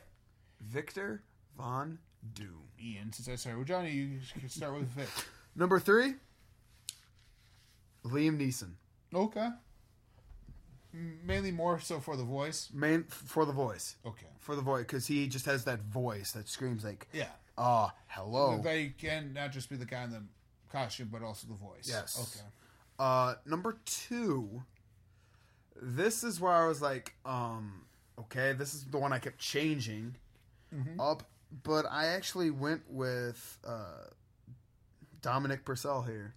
Victor 0.61 1.23
Von 1.57 1.99
Doom. 2.35 2.63
Ian, 2.79 3.11
since 3.13 3.27
I 3.29 3.37
started 3.37 3.59
with 3.61 3.69
Johnny, 3.69 3.91
you 3.91 4.19
can 4.39 4.49
start 4.51 4.75
with 4.75 4.89
Vic. 4.89 5.09
Number 5.55 5.81
three, 5.81 6.15
Liam 8.05 8.39
Neeson. 8.39 8.73
Okay. 9.15 9.49
Mainly 11.25 11.51
more 11.53 11.79
so 11.79 12.01
for 12.01 12.17
the 12.17 12.25
voice. 12.25 12.71
Main 12.73 13.05
for 13.05 13.45
the 13.45 13.53
voice, 13.53 13.97
Okay. 14.07 14.27
for 14.39 14.57
the 14.57 14.63
voice, 14.63 14.83
because 14.85 15.07
he 15.07 15.27
just 15.29 15.45
has 15.45 15.65
that 15.65 15.81
voice 15.83 16.33
that 16.33 16.49
screams 16.49 16.85
like, 16.85 17.07
Yeah. 17.13 17.29
"Ah, 17.59 17.95
hello." 18.09 18.61
They 18.63 18.89
can 18.91 19.33
not 19.35 19.53
just 19.53 19.69
be 19.69 19.77
the 19.77 19.85
guy 19.85 20.05
in 20.05 20.11
the 20.11 20.23
costume, 20.71 21.09
but 21.13 21.23
also 21.23 21.47
the 21.49 21.55
voice. 21.55 21.87
Yes. 21.89 22.19
Okay. 22.39 22.47
Uh, 22.99 23.35
number 23.45 23.79
two. 23.85 24.65
This 25.79 26.25
is 26.25 26.41
where 26.41 26.53
I 26.55 26.67
was 26.67 26.81
like, 26.81 27.15
um, 27.27 27.85
okay, 28.19 28.55
this 28.55 28.73
is 28.73 28.85
the 28.87 28.97
one 28.99 29.13
I 29.13 29.19
kept 29.19 29.39
changing 29.39 30.17
up, 30.99 31.23
but 31.63 31.85
I 31.91 32.07
actually 32.07 32.51
went 32.51 32.91
with 32.91 33.59
uh, 33.63 34.05
Dominic 35.21 35.67
Purcell 35.67 36.03
here 36.03 36.35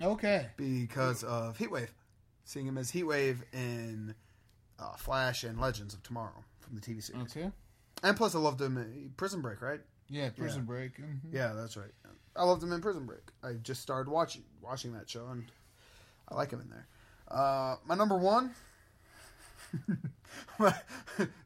Okay. 0.00 0.50
because 0.56 1.24
of 1.24 1.58
Heatwave, 1.58 1.88
seeing 2.44 2.66
him 2.66 2.78
as 2.78 2.90
Heatwave 2.92 3.38
in 3.52 4.14
uh, 4.78 4.92
Flash 4.96 5.44
and 5.44 5.60
Legends 5.60 5.94
of 5.94 6.02
Tomorrow 6.02 6.44
from 6.60 6.76
the 6.76 6.80
TV 6.80 7.02
series, 7.02 7.22
Okay. 7.36 7.50
and 8.02 8.16
plus 8.16 8.34
I 8.34 8.38
loved 8.38 8.60
him 8.60 8.76
in 8.78 9.12
Prison 9.16 9.40
Break, 9.40 9.60
right? 9.62 9.80
Yeah, 10.08 10.30
Prison 10.30 10.64
Break. 10.64 10.98
mhm. 10.98 11.18
Yeah, 11.32 11.52
that's 11.54 11.76
right. 11.76 11.92
I 12.36 12.44
loved 12.44 12.62
him 12.62 12.72
in 12.72 12.80
Prison 12.80 13.06
Break. 13.06 13.20
I 13.42 13.52
just 13.54 13.80
started 13.82 14.10
watching 14.10 14.42
watching 14.60 14.92
that 14.94 15.08
show, 15.08 15.26
and 15.28 15.44
I 16.28 16.34
like 16.34 16.50
him 16.52 16.60
in 16.60 16.70
there. 16.70 16.86
Uh, 17.28 17.76
my 17.86 17.94
number 17.94 18.16
one, 18.18 18.52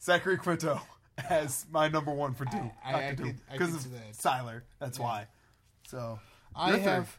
Zachary 0.01 0.37
Quinto 0.37 0.81
as 1.29 1.67
my 1.71 1.89
number 1.89 2.13
one 2.13 2.35
for 2.35 2.45
Doom. 2.47 2.71
I- 2.85 3.09
I 3.11 3.15
could- 3.15 3.41
I 3.49 3.53
because 3.53 3.85
could 3.85 3.93
of. 3.95 4.01
Sylar. 4.17 4.63
That's 4.79 4.99
Yeah. 4.99 5.05
why. 5.05 5.27
So 5.87 6.19
I 6.55 6.77
have. 6.79 7.19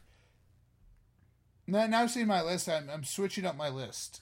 Now, 1.66 1.86
now 1.86 2.06
seeing 2.06 2.26
my 2.26 2.42
list, 2.42 2.68
I'm, 2.68 2.88
I'm 2.88 3.04
switching 3.04 3.44
up 3.44 3.56
my 3.56 3.68
list. 3.68 4.20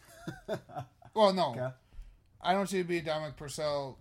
well, 1.15 1.33
no. 1.33 1.51
Okay. 1.51 1.69
I 2.43 2.53
don't 2.53 2.69
see 2.69 2.81
it 2.81 2.89
being 2.89 3.05
Dominic 3.05 3.37
Purcell 3.37 3.99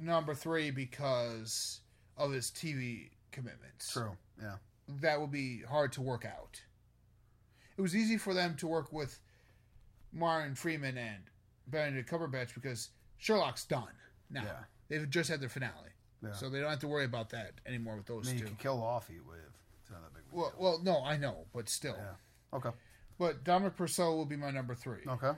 number 0.00 0.34
three 0.34 0.70
because 0.70 1.80
of 2.16 2.32
his 2.32 2.50
TV 2.50 3.10
commitments. 3.32 3.92
True. 3.92 4.12
Yeah. 4.40 4.56
That 5.00 5.20
would 5.20 5.30
be 5.30 5.62
hard 5.68 5.92
to 5.92 6.02
work 6.02 6.24
out. 6.24 6.60
It 7.76 7.80
was 7.80 7.96
easy 7.96 8.18
for 8.18 8.34
them 8.34 8.56
to 8.56 8.66
work 8.66 8.92
with 8.92 9.18
Martin 10.12 10.54
Freeman 10.54 10.96
and 10.96 11.24
Benedict 11.66 12.10
Cumberbatch 12.10 12.54
because 12.54 12.90
Sherlock's 13.18 13.64
done 13.64 13.94
now. 14.30 14.42
Yeah. 14.44 14.64
They've 14.88 15.10
just 15.10 15.30
had 15.30 15.40
their 15.40 15.48
finale. 15.48 15.90
Yeah. 16.22 16.32
So 16.32 16.48
they 16.48 16.60
don't 16.60 16.70
have 16.70 16.78
to 16.80 16.88
worry 16.88 17.04
about 17.04 17.30
that 17.30 17.52
anymore 17.66 17.96
with 17.96 18.10
I 18.10 18.14
those 18.14 18.26
mean, 18.26 18.34
you 18.34 18.40
two. 18.40 18.46
can 18.48 18.56
kill 18.56 18.82
off 18.82 19.08
Heatwave. 19.08 19.38
It's 19.82 19.90
not 19.90 20.02
that 20.02 20.14
big. 20.14 20.22
Well, 20.30 20.50
deal. 20.50 20.60
well, 20.62 20.80
no, 20.82 21.04
I 21.04 21.16
know, 21.16 21.46
but 21.54 21.68
still. 21.68 21.96
Yeah. 21.98 22.14
Okay. 22.54 22.70
But 23.18 23.44
Dominic 23.44 23.76
Purcell 23.76 24.16
will 24.16 24.24
be 24.26 24.36
my 24.36 24.50
number 24.50 24.74
three. 24.74 25.00
Okay. 25.06 25.32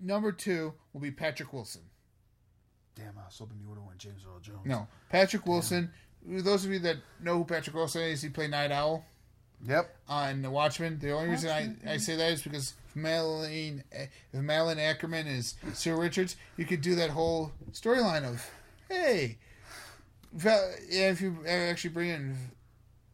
Number 0.00 0.32
two 0.32 0.74
will 0.92 1.00
be 1.00 1.10
Patrick 1.10 1.52
Wilson. 1.52 1.82
Damn, 2.94 3.14
I 3.18 3.26
was 3.26 3.38
hoping 3.38 3.58
you 3.60 3.68
would 3.68 3.78
have 3.78 3.86
went 3.86 3.98
James 3.98 4.22
Earl 4.28 4.40
Jones. 4.40 4.60
No, 4.64 4.86
Patrick 5.08 5.46
Wilson. 5.46 5.90
Those 6.26 6.64
of 6.64 6.72
you 6.72 6.78
that 6.80 6.96
know 7.20 7.38
who 7.38 7.44
Patrick 7.44 7.74
Wilson 7.74 8.02
is, 8.02 8.22
he 8.22 8.28
played 8.28 8.50
Nite 8.50 8.72
Owl 8.72 9.04
Yep. 9.66 9.96
on 10.08 10.42
The 10.42 10.50
Watchmen. 10.50 10.98
The 10.98 11.12
only 11.12 11.30
reason 11.30 11.50
I, 11.50 11.92
I 11.92 11.96
say 11.96 12.16
that 12.16 12.32
is 12.32 12.42
because 12.42 12.74
if 12.88 12.96
Malin, 12.96 13.82
if 13.92 14.10
Malin 14.32 14.78
Akerman 14.78 15.26
is 15.26 15.54
Sir 15.74 15.96
Richards, 15.96 16.36
you 16.56 16.64
could 16.64 16.80
do 16.80 16.94
that 16.96 17.10
whole 17.10 17.52
storyline 17.72 18.24
of, 18.24 18.44
hey, 18.88 19.38
Val, 20.32 20.72
yeah, 20.88 21.10
if 21.10 21.20
you 21.20 21.38
actually 21.46 21.90
bring 21.90 22.10
in 22.10 22.36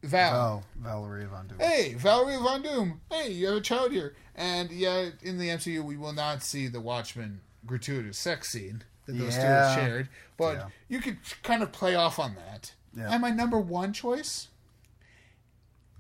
Val. 0.04 0.64
Val. 0.76 1.02
Valerie 1.02 1.24
Von 1.26 1.46
Doom. 1.48 1.58
Hey, 1.58 1.94
Valerie 1.94 2.36
Von 2.36 2.62
Doom. 2.62 3.00
Hey, 3.10 3.30
you 3.32 3.46
have 3.48 3.56
a 3.56 3.60
child 3.60 3.92
here. 3.92 4.14
And 4.34 4.70
yeah, 4.70 5.10
in 5.22 5.38
the 5.38 5.48
MCU, 5.48 5.82
we 5.84 5.96
will 5.96 6.12
not 6.12 6.42
see 6.42 6.66
the 6.68 6.80
Watchmen 6.80 7.40
gratuitous 7.66 8.18
sex 8.18 8.50
scene 8.50 8.82
that 9.06 9.12
those 9.18 9.34
two 9.34 9.40
have 9.42 9.78
shared. 9.78 10.08
But 10.36 10.56
Yeah. 10.56 10.66
you 10.88 11.00
could 11.00 11.18
kind 11.42 11.62
of 11.62 11.72
play 11.72 11.94
off 11.94 12.18
on 12.18 12.34
that. 12.34 12.72
Yeah. 12.96 13.10
And 13.10 13.22
my 13.22 13.30
number 13.30 13.58
one 13.58 13.92
choice, 13.92 14.48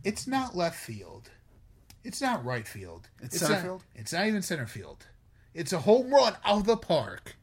it's 0.02 0.26
not 0.26 0.56
left 0.56 0.76
field. 0.78 1.30
It's 2.02 2.20
not 2.20 2.44
right 2.44 2.66
field. 2.68 3.08
It's 3.22 3.38
center 3.38 3.54
not, 3.54 3.62
field? 3.62 3.84
It's 3.94 4.12
not 4.12 4.26
even 4.26 4.42
center 4.42 4.66
field. 4.66 5.06
It's 5.54 5.72
a 5.72 5.80
home 5.80 6.12
run 6.12 6.34
out 6.44 6.58
of 6.58 6.64
the 6.66 6.76
park. 6.76 7.36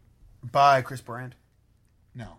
By 0.44 0.82
Chris 0.82 1.02
Brand, 1.02 1.36
No, 2.14 2.38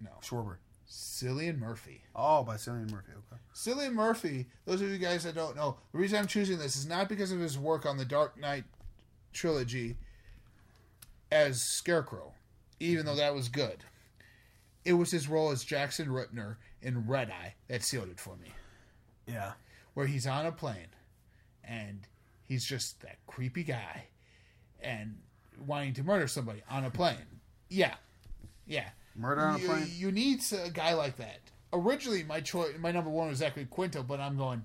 no. 0.00 0.10
Schwarber. 0.22 0.56
Cillian 0.88 1.58
Murphy. 1.58 2.02
Oh, 2.14 2.42
by 2.44 2.56
Cillian 2.56 2.90
Murphy. 2.90 3.12
Okay. 3.12 3.40
Cillian 3.54 3.92
Murphy, 3.92 4.46
those 4.64 4.80
of 4.80 4.88
you 4.88 4.98
guys 4.98 5.24
that 5.24 5.34
don't 5.34 5.56
know, 5.56 5.76
the 5.92 5.98
reason 5.98 6.18
I'm 6.18 6.26
choosing 6.26 6.58
this 6.58 6.76
is 6.76 6.86
not 6.86 7.08
because 7.08 7.32
of 7.32 7.40
his 7.40 7.58
work 7.58 7.86
on 7.86 7.96
the 7.96 8.04
Dark 8.04 8.38
Knight 8.38 8.64
trilogy 9.32 9.96
as 11.32 11.60
Scarecrow, 11.60 12.32
even 12.80 13.04
though 13.04 13.12
mm-hmm. 13.12 13.20
that 13.20 13.34
was 13.34 13.48
good. 13.48 13.78
It 14.84 14.92
was 14.92 15.10
his 15.10 15.28
role 15.28 15.50
as 15.50 15.64
Jackson 15.64 16.08
Rippner 16.08 16.56
in 16.80 17.06
Red 17.06 17.30
Eye 17.30 17.54
that 17.68 17.82
sealed 17.82 18.08
it 18.08 18.20
for 18.20 18.36
me, 18.36 18.52
Yeah. 19.26 19.52
where 19.94 20.06
he's 20.06 20.26
on 20.26 20.46
a 20.46 20.52
plane 20.52 20.86
and 21.64 22.06
he's 22.44 22.64
just 22.64 23.00
that 23.02 23.18
creepy 23.26 23.64
guy 23.64 24.04
and 24.80 25.18
wanting 25.66 25.94
to 25.94 26.04
murder 26.04 26.28
somebody 26.28 26.62
on 26.70 26.84
a 26.84 26.90
plane. 26.90 27.40
Yeah, 27.68 27.94
yeah. 28.66 28.90
Murder 29.16 29.42
on 29.42 29.56
a 29.56 29.58
you, 29.58 29.66
plane? 29.66 29.90
You 29.94 30.12
need 30.12 30.40
a 30.64 30.70
guy 30.70 30.94
like 30.94 31.16
that. 31.16 31.40
Originally, 31.72 32.22
my 32.22 32.40
choice, 32.40 32.74
my 32.78 32.92
number 32.92 33.10
one 33.10 33.28
was 33.28 33.38
Zachary 33.38 33.66
Quinto, 33.68 34.02
but 34.02 34.20
I'm 34.20 34.36
going 34.36 34.64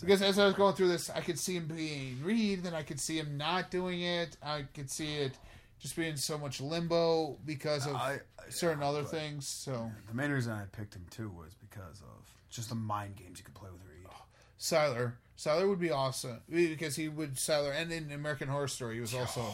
because 0.00 0.22
as 0.22 0.38
I 0.38 0.46
was 0.46 0.54
going 0.54 0.74
through 0.74 0.88
this, 0.88 1.10
I 1.10 1.20
could 1.20 1.38
see 1.38 1.56
him 1.56 1.66
being 1.66 2.22
Reed, 2.22 2.62
then 2.62 2.74
I 2.74 2.82
could 2.82 3.00
see 3.00 3.18
him 3.18 3.36
not 3.36 3.70
doing 3.70 4.02
it. 4.02 4.36
I 4.42 4.64
could 4.72 4.90
see 4.90 5.14
it 5.16 5.32
just 5.80 5.96
being 5.96 6.16
so 6.16 6.38
much 6.38 6.60
limbo 6.60 7.36
because 7.44 7.86
of 7.86 7.96
I- 7.96 8.20
certain 8.48 8.82
other 8.82 9.02
things. 9.02 9.46
So 9.46 9.90
The 10.08 10.14
main 10.14 10.30
reason 10.30 10.52
I 10.52 10.64
picked 10.76 10.94
him 10.94 11.06
too 11.10 11.28
was 11.30 11.54
because 11.54 12.00
of 12.02 12.32
just 12.50 12.68
the 12.68 12.74
mind 12.74 13.16
games 13.16 13.38
you 13.38 13.44
could 13.44 13.54
play 13.54 13.70
with 13.72 13.82
Reed. 13.88 14.06
Oh, 14.08 14.22
Sylar, 14.58 15.14
Sylar 15.36 15.68
would 15.68 15.80
be 15.80 15.90
awesome 15.90 16.40
because 16.48 16.96
he 16.96 17.08
would 17.08 17.34
Sylar, 17.34 17.74
and 17.74 17.90
in 17.92 18.12
American 18.12 18.48
Horror 18.48 18.68
Story, 18.68 18.94
he 18.96 19.00
was 19.00 19.14
also 19.14 19.44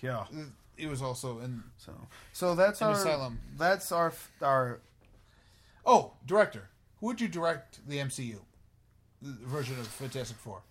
Yeah. 0.00 0.24
He 0.76 0.86
was 0.86 1.02
also 1.02 1.40
in. 1.40 1.62
So, 1.76 1.92
so 2.32 2.54
that's 2.54 2.82
our 2.82 2.92
asylum. 2.92 3.40
that's 3.56 3.92
our 3.92 4.12
our 4.42 4.80
Oh, 5.86 6.12
director, 6.24 6.70
who 7.00 7.06
would 7.08 7.20
you 7.20 7.28
direct 7.28 7.86
the 7.86 7.98
MCU 7.98 8.38
the 9.20 9.32
version 9.46 9.78
of 9.78 9.86
Fantastic 9.86 10.36
Four? 10.38 10.62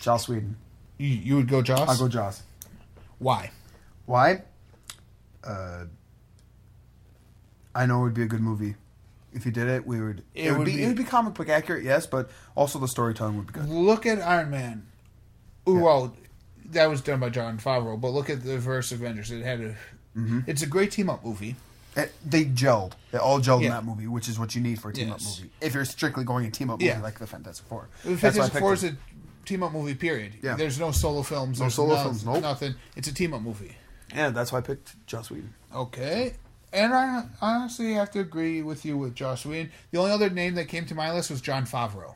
Joss 0.00 0.28
Whedon. 0.28 0.56
You, 0.98 1.08
you 1.08 1.36
would 1.36 1.48
go 1.48 1.62
Joss. 1.62 1.88
I'll 1.88 1.98
go 1.98 2.08
Joss. 2.08 2.42
Why? 3.18 3.50
Why? 4.06 4.42
Uh, 5.44 5.84
I 7.74 7.86
know 7.86 8.00
it 8.00 8.04
would 8.04 8.14
be 8.14 8.22
a 8.22 8.26
good 8.26 8.40
movie. 8.40 8.74
If 9.36 9.46
you 9.46 9.52
did 9.52 9.68
it, 9.68 9.86
we 9.86 10.00
would. 10.00 10.22
It, 10.34 10.46
It 10.46 10.50
would, 10.50 10.58
would 10.60 10.64
be, 10.64 10.76
be- 10.76 10.82
It 10.82 10.86
would 10.88 10.96
be 10.96 11.04
comic 11.04 11.34
book 11.34 11.48
accurate, 11.48 11.84
yes, 11.84 12.06
but 12.06 12.30
also 12.54 12.78
the 12.78 12.88
storytelling 12.88 13.36
would 13.36 13.46
be 13.46 13.52
good. 13.52 13.68
Look 13.68 14.06
at 14.06 14.20
Iron 14.20 14.50
Man. 14.50 14.86
Ooh, 15.68 15.80
Well, 15.80 16.16
that 16.70 16.88
was 16.88 17.00
done 17.02 17.20
by 17.20 17.28
Jon 17.28 17.58
Favreau, 17.58 18.00
but 18.00 18.08
look 18.10 18.30
at 18.30 18.42
the 18.42 18.58
Verse 18.58 18.90
Avengers. 18.92 19.30
It 19.30 19.42
had 19.44 19.60
a. 19.60 19.68
Mm-hmm. 20.16 20.40
It's 20.46 20.62
a 20.62 20.66
great 20.66 20.90
team 20.90 21.10
up 21.10 21.24
movie. 21.24 21.54
It, 21.94 22.12
they 22.24 22.44
gelled. 22.44 22.92
They 23.10 23.18
all 23.18 23.38
gelled 23.40 23.62
in 23.62 23.70
that 23.70 23.84
movie, 23.84 24.06
which 24.06 24.28
is 24.28 24.38
what 24.38 24.54
you 24.54 24.60
need 24.60 24.80
for 24.80 24.88
a 24.90 24.92
team 24.92 25.10
up 25.10 25.20
Yes. 25.20 25.38
movie. 25.38 25.50
If 25.60 25.74
you're 25.74 25.84
strictly 25.84 26.24
going 26.24 26.46
a 26.46 26.50
team 26.50 26.70
up 26.70 26.78
movie 26.80 26.88
Yeah. 26.88 27.00
like 27.00 27.18
the 27.18 27.26
Fantastic 27.26 27.66
Four, 27.68 27.88
The 28.04 28.10
That's 28.14 28.22
why 28.22 28.28
I 28.28 28.32
Fantastic 28.48 28.60
Four 28.60 28.72
is 28.74 28.84
a 28.84 28.96
team 29.44 29.62
up 29.62 29.72
movie. 29.72 29.94
Period. 29.94 30.32
Yeah. 30.42 30.56
There's 30.56 30.78
no 30.80 30.90
solo 30.90 31.22
films. 31.22 31.60
No 31.60 31.68
solo 31.68 31.94
no- 31.96 32.02
films, 32.02 32.24
nope. 32.24 32.42
Nothing. 32.42 32.74
It's 32.96 33.08
a 33.08 33.14
team 33.14 33.32
up 33.34 33.42
movie. 33.42 33.76
Yeah, 34.14 34.30
that's 34.30 34.52
why 34.52 34.58
I 34.58 34.62
picked 34.62 34.94
Joss 35.06 35.30
Whedon. 35.30 35.52
Okay. 35.74 36.34
And 36.76 36.92
I 36.94 37.24
honestly 37.40 37.94
have 37.94 38.10
to 38.12 38.20
agree 38.20 38.62
with 38.62 38.84
you 38.84 38.96
with 38.98 39.14
Josh 39.14 39.46
Whedon. 39.46 39.70
The 39.90 39.98
only 39.98 40.10
other 40.12 40.28
name 40.30 40.54
that 40.56 40.68
came 40.68 40.84
to 40.86 40.94
my 40.94 41.12
list 41.12 41.30
was 41.30 41.40
Jon 41.40 41.64
Favreau, 41.64 42.14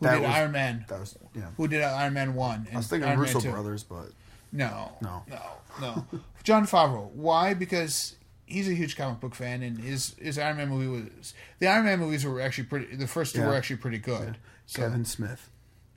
who 0.00 0.06
That 0.06 0.14
did 0.14 0.22
was- 0.22 0.30
Iron 0.34 0.52
Man. 0.52 0.84
That 0.88 1.00
was 1.00 1.16
yeah. 1.34 1.42
Who 1.56 1.68
did 1.68 1.82
Iron 1.82 2.14
Man 2.14 2.34
one? 2.34 2.64
And 2.68 2.74
I 2.74 2.78
was 2.78 2.86
thinking 2.88 3.08
Iron 3.08 3.20
Russo 3.20 3.40
2. 3.40 3.50
brothers, 3.50 3.84
but 3.84 4.10
No, 4.50 4.92
No. 5.02 5.22
no, 5.28 5.42
no. 5.80 6.06
Jon 6.42 6.66
Favreau. 6.66 7.10
Why? 7.12 7.52
Because 7.52 8.16
he's 8.46 8.66
a 8.66 8.72
huge 8.72 8.96
comic 8.96 9.20
book 9.20 9.34
fan, 9.34 9.62
and 9.62 9.78
his 9.78 10.14
his 10.18 10.38
Iron 10.38 10.56
Man 10.56 10.70
movie 10.70 10.86
was 10.88 11.34
the 11.58 11.66
Iron 11.66 11.84
Man 11.84 11.98
movies 12.00 12.24
were 12.24 12.40
actually 12.40 12.64
pretty. 12.64 12.96
The 12.96 13.06
first 13.06 13.34
two 13.34 13.42
Yeah. 13.42 13.48
were 13.48 13.54
actually 13.54 13.76
pretty 13.76 13.98
good. 13.98 14.38
So 14.64 14.80
Kevin 14.82 15.04
Smith. 15.04 15.50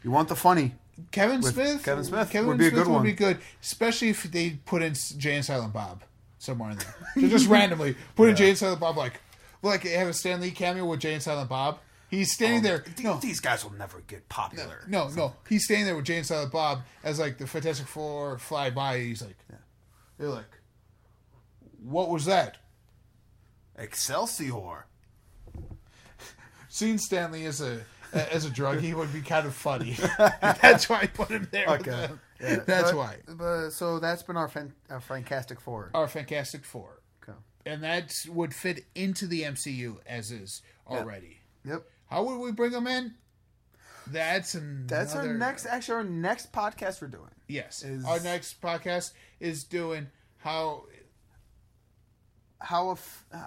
You 0.04 0.12
want 0.12 0.28
the 0.28 0.36
funny? 0.36 0.76
Kevin 1.12 1.40
with 1.40 1.54
Smith. 1.54 1.84
Kevin 1.86 2.04
Smith 2.04 2.30
Kevin 2.30 2.50
would 2.50 2.58
be 2.58 2.66
a 2.68 2.70
Smith 2.72 2.84
good 2.84 2.88
would 2.90 2.96
one. 2.98 3.04
be 3.04 3.14
good, 3.14 3.40
especially 3.62 4.10
if 4.10 4.24
they 4.24 4.52
put 4.66 4.82
in 4.84 4.94
Jay 5.18 5.36
and 5.36 5.46
Silent 5.46 5.72
Bob 5.72 6.04
somewhere 6.42 6.72
in 6.72 6.78
there. 6.78 6.96
so 7.16 7.28
just 7.28 7.48
randomly 7.48 7.96
put 8.16 8.30
in 8.30 8.36
Jay 8.36 8.50
and 8.50 8.58
Silent 8.58 8.80
Bob, 8.80 8.98
like 8.98 9.22
like 9.62 9.84
have 9.84 10.08
a 10.08 10.14
Stan 10.14 10.42
Lee 10.42 10.52
cameo 10.52 10.86
with 10.86 11.00
Jay 11.00 11.14
and 11.14 11.22
Silent 11.24 11.50
Bob. 11.50 11.80
He's 12.10 12.34
standing 12.34 12.60
oh, 12.60 12.64
there. 12.64 12.80
Th- 12.80 13.00
No, 13.06 13.18
These 13.18 13.40
guys 13.40 13.64
will 13.64 13.72
never 13.74 14.02
get 14.02 14.28
popular. 14.28 14.84
no, 14.88 15.08
no. 15.10 15.34
He's 15.48 15.64
standing 15.64 15.86
there 15.86 15.96
with 15.96 16.04
Jay 16.06 16.18
and 16.18 16.26
Silent 16.26 16.52
Bob 16.52 16.80
as 17.04 17.20
like 17.20 17.38
the 17.38 17.48
Fantastic 17.48 17.88
Four 17.88 18.38
fly 18.38 18.70
by. 18.70 19.00
He's 19.00 19.22
like, 19.22 19.38
they're 20.18 20.28
like, 20.28 20.60
what 21.82 22.10
was 22.10 22.26
that? 22.26 22.58
Excelsior. 23.78 24.86
Seeing 26.70 26.98
Stan 26.98 27.32
Lee 27.32 27.46
as 27.46 27.62
a 27.62 27.82
as 28.14 28.44
a 28.46 28.50
drug, 28.50 28.80
he 28.82 28.94
would 28.94 29.14
be 29.14 29.22
kind 29.22 29.48
of 29.48 29.54
funny. 29.56 29.96
that's 30.18 30.90
why 30.90 31.02
I 31.02 31.08
put 31.08 31.30
him 31.30 31.48
there. 31.52 31.68
with 31.70 31.88
Okay. 31.88 32.10
Yeah, 32.42 32.56
That's 32.66 32.92
but- 32.92 32.98
why 32.98 33.18
But, 33.28 33.70
so 33.72 34.00
that's 34.00 34.24
been 34.24 34.38
our, 34.38 34.48
fan, 34.48 34.74
our 34.90 35.00
Fantastic 35.00 35.60
Four. 35.62 35.92
our 35.94 36.08
Fantastic 36.08 36.66
Four, 36.66 37.02
Okay. 37.24 37.38
and 37.66 37.84
that 37.84 38.26
would 38.30 38.54
fit 38.54 38.86
into 38.96 39.28
the 39.28 39.44
MCU 39.44 39.98
as 40.06 40.32
is 40.32 40.62
already. 40.88 41.40
Yep. 41.66 41.84
How 42.10 42.24
would 42.24 42.40
we 42.40 42.52
bring 42.52 42.72
them 42.72 42.88
in? 42.88 43.14
That's 44.08 44.56
another, 44.56 44.84
That's 44.88 45.16
our 45.16 45.34
next. 45.34 45.66
Actually, 45.68 45.96
our 45.96 46.04
next 46.04 46.52
podcast 46.52 47.02
we're 47.02 47.08
doing. 47.08 47.30
Yes, 47.48 47.84
is- 47.84 48.04
our 48.06 48.20
next 48.20 48.60
podcast 48.62 49.12
is 49.40 49.64
doing 49.64 50.08
how 50.38 50.86
How 52.60 52.90
a. 52.90 52.94
F- 52.94 53.26
uh, 53.34 53.46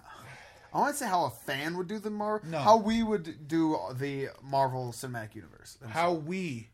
I 0.72 0.78
want 0.78 0.94
to 0.94 0.98
say 0.98 1.06
how 1.06 1.24
a 1.26 1.30
fan 1.30 1.76
would 1.76 1.86
do 1.86 1.98
the 2.00 2.10
Marvel. 2.10 2.48
No. 2.50 2.58
How 2.58 2.76
we 2.76 3.02
would 3.02 3.46
do 3.46 3.78
the 3.92 4.28
Marvel 4.42 4.92
Cinematic 4.92 5.34
Universe. 5.36 5.78
how 5.88 6.12
we 6.12 6.70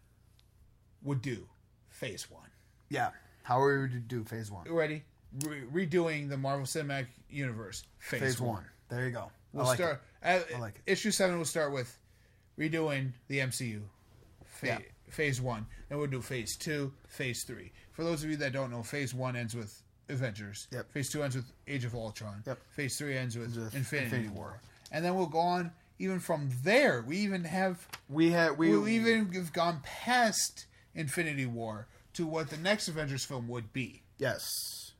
would 1.02 1.20
do 1.22 1.46
Phase 2.00 2.30
One. 2.30 2.48
Yeah. 2.88 3.10
How 3.42 3.60
are 3.60 3.82
we 3.82 3.88
to 3.90 3.96
do 3.98 4.24
Phase 4.24 4.50
One. 4.50 4.64
Ready? 4.72 5.04
Re- 5.44 5.86
redoing 5.86 6.30
the 6.30 6.36
Marvel 6.38 6.64
Cinematic 6.64 7.06
Universe 7.28 7.84
Phase, 7.98 8.20
Phase 8.20 8.40
one. 8.40 8.54
One. 8.54 8.64
There 8.88 9.04
you 9.06 9.12
go. 9.12 9.30
We'll 9.52 9.66
like 9.66 9.76
start. 9.76 10.00
uh, 10.24 10.38
I 10.54 10.58
like 10.58 10.76
it. 10.86 10.90
Issue 10.90 11.10
seven 11.10 11.36
We'll 11.36 11.44
start 11.44 11.72
with 11.72 11.96
redoing 12.58 13.12
the 13.28 13.40
MCU. 13.40 13.82
Fa- 14.46 14.66
Yeah. 14.66 14.78
Phase 15.10 15.40
one. 15.42 15.66
Then 15.88 15.98
we'll 15.98 16.06
do 16.06 16.22
phase 16.22 16.56
two, 16.56 16.92
phase 17.08 17.44
three. 17.44 17.70
For 17.92 18.02
those 18.02 18.24
of 18.24 18.30
you 18.30 18.36
that 18.38 18.52
don't 18.52 18.70
know, 18.70 18.82
phase 18.82 19.12
one 19.12 19.36
ends 19.36 19.54
with 19.54 19.82
Avengers. 20.08 20.68
Yep. 20.72 20.90
Phase 20.92 21.10
two 21.10 21.22
ends 21.22 21.36
with 21.36 21.52
Age 21.68 21.84
of 21.84 21.94
Ultron. 21.94 22.42
Yep. 22.46 22.58
Phase 22.70 22.96
three 22.96 23.16
ends 23.16 23.36
with 23.36 23.56
Infinity, 23.74 24.04
Infinity 24.06 24.28
War. 24.30 24.44
War. 24.46 24.60
And 24.90 25.04
then 25.04 25.14
we'll 25.16 25.26
go 25.26 25.38
on 25.40 25.70
even 25.98 26.18
from 26.18 26.48
there. 26.64 27.02
We 27.06 27.18
even 27.18 27.44
have 27.44 27.86
We 28.08 28.30
had 28.30 28.56
we, 28.56 28.74
we, 28.76 28.96
even 28.96 29.32
have 29.34 29.52
gone 29.52 29.80
past 29.84 30.66
Infinity 30.94 31.46
War 31.46 31.86
to 32.14 32.26
what 32.26 32.50
the 32.50 32.56
next 32.56 32.88
Avengers 32.88 33.24
film 33.24 33.48
would 33.48 33.72
be. 33.72 34.02
yes, 34.18 34.92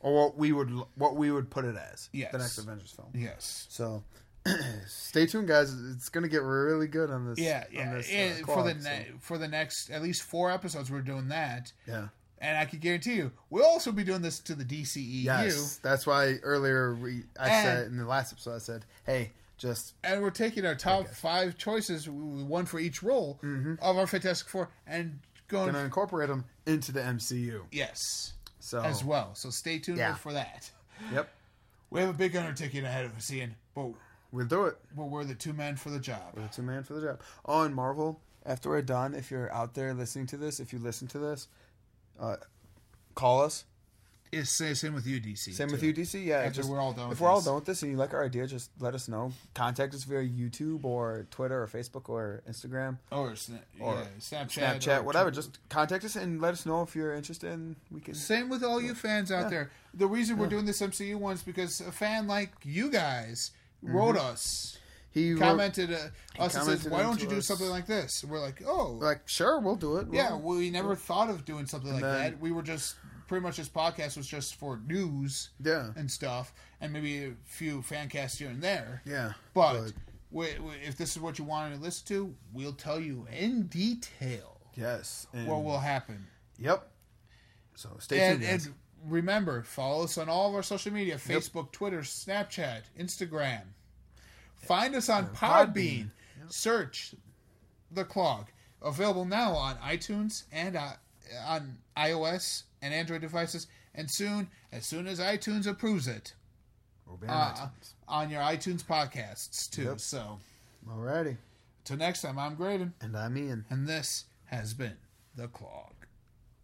or 0.00 0.14
what 0.14 0.36
we 0.36 0.52
would 0.52 0.70
what 0.94 1.16
we 1.16 1.30
would 1.30 1.50
put 1.50 1.64
it 1.64 1.76
as. 1.76 2.08
Yes. 2.12 2.32
The 2.32 2.38
next 2.38 2.58
Avengers 2.58 2.90
film. 2.90 3.08
Yes. 3.14 3.66
So 3.68 4.02
stay 4.86 5.26
tuned, 5.26 5.48
guys. 5.48 5.74
It's 5.92 6.08
gonna 6.08 6.28
get 6.28 6.42
really 6.42 6.86
good 6.86 7.10
on 7.10 7.26
this. 7.28 7.38
Yeah, 7.38 7.64
on 7.68 7.74
yeah. 7.74 7.94
this, 7.94 8.08
uh, 8.10 8.14
and 8.14 8.46
for 8.46 8.62
the 8.62 8.74
ne- 8.74 9.06
so, 9.10 9.14
for 9.20 9.38
the 9.38 9.48
next 9.48 9.90
at 9.90 10.02
least 10.02 10.22
four 10.22 10.50
episodes, 10.50 10.90
we're 10.90 11.00
doing 11.02 11.28
that. 11.28 11.72
yeah. 11.86 12.08
And 12.40 12.56
I 12.56 12.66
can 12.66 12.78
guarantee 12.78 13.14
you, 13.14 13.32
we'll 13.50 13.64
also 13.64 13.90
be 13.90 14.04
doing 14.04 14.22
this 14.22 14.38
to 14.38 14.54
the 14.54 14.64
DCEU. 14.64 15.24
Yes, 15.24 15.80
that's 15.82 16.06
why 16.06 16.36
earlier 16.44 16.94
we 16.94 17.24
I 17.38 17.48
And- 17.50 17.64
said 17.66 17.86
in 17.88 17.96
the 17.98 18.06
last 18.06 18.32
episode 18.32 18.54
I 18.54 18.58
said, 18.58 18.84
hey, 19.04 19.32
just 19.58 19.94
And 20.04 20.22
we're 20.22 20.30
taking 20.30 20.64
our 20.64 20.74
top 20.74 21.08
five 21.08 21.58
choices, 21.58 22.08
one 22.08 22.64
for 22.66 22.78
each 22.78 23.02
role 23.02 23.38
of 23.82 23.98
our 23.98 24.06
Fantastic 24.06 24.48
Four, 24.48 24.70
and 24.86 25.20
going 25.48 25.64
Mm-hmm. 25.66 25.72
gonna 25.74 25.84
incorporate 25.84 26.28
them 26.28 26.44
into 26.66 26.92
the 26.92 27.00
MCU. 27.00 27.62
yes 27.72 28.34
So 28.60 28.80
as 28.82 29.02
well. 29.04 29.34
So 29.34 29.50
stay 29.50 29.78
tuned 29.78 29.98
Yeah. 29.98 30.14
for 30.14 30.32
that. 30.32 30.70
Yep, 31.12 31.28
We 31.90 32.00
have 32.00 32.10
a 32.10 32.12
big 32.14 32.36
undertaking 32.36 32.84
ahead 32.84 33.04
of 33.06 33.16
us, 33.16 33.32
Ian, 33.32 33.54
but, 33.74 33.88
we'll 34.30 34.46
do 34.46 34.64
it. 34.66 34.76
but 34.94 35.04
we're 35.06 35.24
the 35.24 35.34
two 35.34 35.52
men 35.54 35.76
for 35.76 35.88
the 35.90 35.98
job. 36.00 36.34
We're 36.36 36.42
the 36.42 36.48
two 36.48 36.62
men 36.62 36.82
for 36.84 36.92
the 36.94 37.00
job. 37.00 37.20
Oh, 37.46 37.62
and 37.62 37.74
Marvel. 37.74 38.20
After 38.44 38.68
we're 38.70 38.82
done, 38.82 39.14
if 39.14 39.30
you're 39.30 39.50
out 39.52 39.74
there 39.74 39.92
listening 39.94 40.26
to 40.28 40.36
this, 40.36 40.60
if 40.60 40.72
you 40.72 40.78
listen 40.78 41.08
to 41.08 41.18
this, 41.18 41.48
uh, 42.20 42.36
call 43.14 43.40
us. 43.42 43.64
It's 44.30 44.50
same, 44.50 44.74
same 44.74 44.94
with 44.94 45.06
you, 45.06 45.20
DC. 45.20 45.54
Same 45.54 45.68
with 45.68 45.80
too. 45.80 45.86
you, 45.88 45.94
DC. 45.94 46.24
Yeah, 46.24 46.38
After 46.40 46.50
just, 46.56 46.68
we're 46.68 46.80
all 46.80 46.92
done 46.92 47.04
If 47.04 47.10
with 47.10 47.20
we're 47.22 47.30
all 47.30 47.40
done 47.40 47.54
with 47.54 47.64
this 47.64 47.82
and 47.82 47.90
you 47.90 47.96
like 47.96 48.12
our 48.12 48.24
idea, 48.24 48.46
just 48.46 48.70
let 48.78 48.94
us 48.94 49.08
know. 49.08 49.32
Contact 49.54 49.94
us 49.94 50.04
via 50.04 50.22
YouTube 50.22 50.84
or 50.84 51.26
Twitter 51.30 51.62
or 51.62 51.66
Facebook 51.66 52.08
or 52.10 52.42
Instagram 52.48 52.98
or, 53.10 53.30
sna- 53.30 53.58
or 53.80 53.94
yeah, 53.94 54.04
Snapchat, 54.20 54.80
Snapchat, 54.80 54.98
or 54.98 55.02
whatever. 55.04 55.30
Twitter. 55.30 55.48
Just 55.48 55.58
contact 55.70 56.04
us 56.04 56.16
and 56.16 56.40
let 56.42 56.52
us 56.52 56.66
know 56.66 56.82
if 56.82 56.94
you're 56.94 57.14
interested. 57.14 57.50
And 57.52 57.76
we 57.90 58.00
can. 58.00 58.14
Same 58.14 58.48
with 58.50 58.62
all 58.62 58.80
you 58.82 58.94
fans 58.94 59.32
out 59.32 59.44
Yeah. 59.44 59.48
there. 59.48 59.70
The 59.94 60.06
reason 60.06 60.36
we're 60.36 60.48
doing 60.48 60.66
this 60.66 60.80
MCU 60.82 61.16
one 61.16 61.34
is 61.34 61.42
because 61.42 61.80
a 61.80 61.90
fan 61.90 62.26
like 62.26 62.52
you 62.64 62.90
guys 62.90 63.52
wrote 63.82 64.16
us, 64.18 64.76
He 65.10 65.32
wrote- 65.32 65.40
commented 65.40 65.90
uh, 65.92 66.08
us 66.38 66.54
and 66.54 66.64
says, 66.64 66.86
"Why 66.86 67.02
don't 67.02 67.20
you 67.22 67.28
do 67.28 67.38
us. 67.38 67.46
something 67.46 67.68
like 67.70 67.86
this?" 67.86 68.22
We're 68.24 68.40
like, 68.40 68.62
"Oh, 68.66 68.98
like, 69.00 69.26
sure, 69.26 69.58
we'll 69.58 69.76
do 69.76 69.96
it. 69.96 70.08
yeah." 70.12 70.32
We'll- 70.34 70.58
We 70.58 70.70
never 70.70 70.94
thought 70.94 71.30
of 71.30 71.44
doing 71.46 71.64
something 71.66 71.92
like 71.94 72.02
then- 72.02 72.32
that. 72.32 72.40
We 72.40 72.52
were 72.52 72.62
just 72.62 72.96
pretty 73.28 73.42
much 73.44 73.58
this 73.58 73.68
podcast 73.68 74.16
was 74.16 74.26
just 74.26 74.56
for 74.56 74.80
news 74.86 75.50
yeah, 75.62 75.90
and 75.96 76.10
stuff, 76.10 76.52
and 76.80 76.92
maybe 76.92 77.24
a 77.26 77.32
few 77.44 77.82
fan 77.82 78.08
casts 78.08 78.38
here 78.38 78.48
and 78.48 78.60
there. 78.62 79.02
yeah. 79.06 79.32
But 79.54 79.92
we, 80.32 80.48
if 80.84 80.96
this 80.96 81.14
is 81.14 81.22
what 81.22 81.38
you 81.38 81.44
wanted 81.44 81.76
to 81.76 81.80
listen 81.82 82.06
to, 82.08 82.34
we'll 82.52 82.72
tell 82.72 82.98
you 82.98 83.26
in 83.38 83.64
detail 83.68 84.60
yes, 84.74 85.26
what 85.44 85.62
will 85.62 85.78
happen. 85.78 86.26
Yep. 86.58 86.88
So 87.76 87.90
stay 88.00 88.18
And, 88.20 88.40
tuned. 88.40 88.50
and 88.52 88.74
remember, 89.06 89.62
follow 89.62 90.04
us 90.04 90.18
on 90.18 90.28
all 90.28 90.48
of 90.48 90.54
our 90.56 90.62
social 90.64 90.92
media 90.92 91.16
Facebook, 91.16 91.70
Twitter, 91.70 92.00
Snapchat, 92.00 92.82
Instagram. 92.98 93.60
Find 94.56 94.94
us 94.96 95.08
on 95.08 95.28
Podbean. 95.28 95.74
Podbean. 95.74 96.10
Search 96.48 97.14
The 97.92 98.04
Clog. 98.04 98.46
Available 98.82 99.24
now 99.24 99.52
on 99.52 99.76
iTunes 99.76 100.44
and 100.52 100.76
uh, 100.76 100.92
on 101.46 101.78
iOS 101.96 102.62
and 102.82 102.94
Android 102.94 103.20
devices. 103.20 103.66
And 103.94 104.10
soon, 104.10 104.48
as 104.72 104.86
soon 104.86 105.06
as 105.06 105.18
iTunes 105.18 105.66
approves 105.66 106.06
it, 106.06 106.34
on 107.06 107.28
uh, 107.28 107.68
on 108.06 108.30
your 108.30 108.40
iTunes 108.42 108.84
podcasts 108.84 109.68
too. 109.70 109.84
Yep. 109.84 110.00
So, 110.00 110.38
Alrighty. 110.88 111.36
till 111.84 111.96
next 111.96 112.22
time, 112.22 112.38
I'm 112.38 112.54
Graydon. 112.54 112.94
And 113.00 113.16
I'm 113.16 113.36
Ian. 113.36 113.64
And 113.70 113.86
this 113.86 114.24
has 114.46 114.74
been 114.74 114.96
The 115.34 115.48
Clog. 115.48 115.92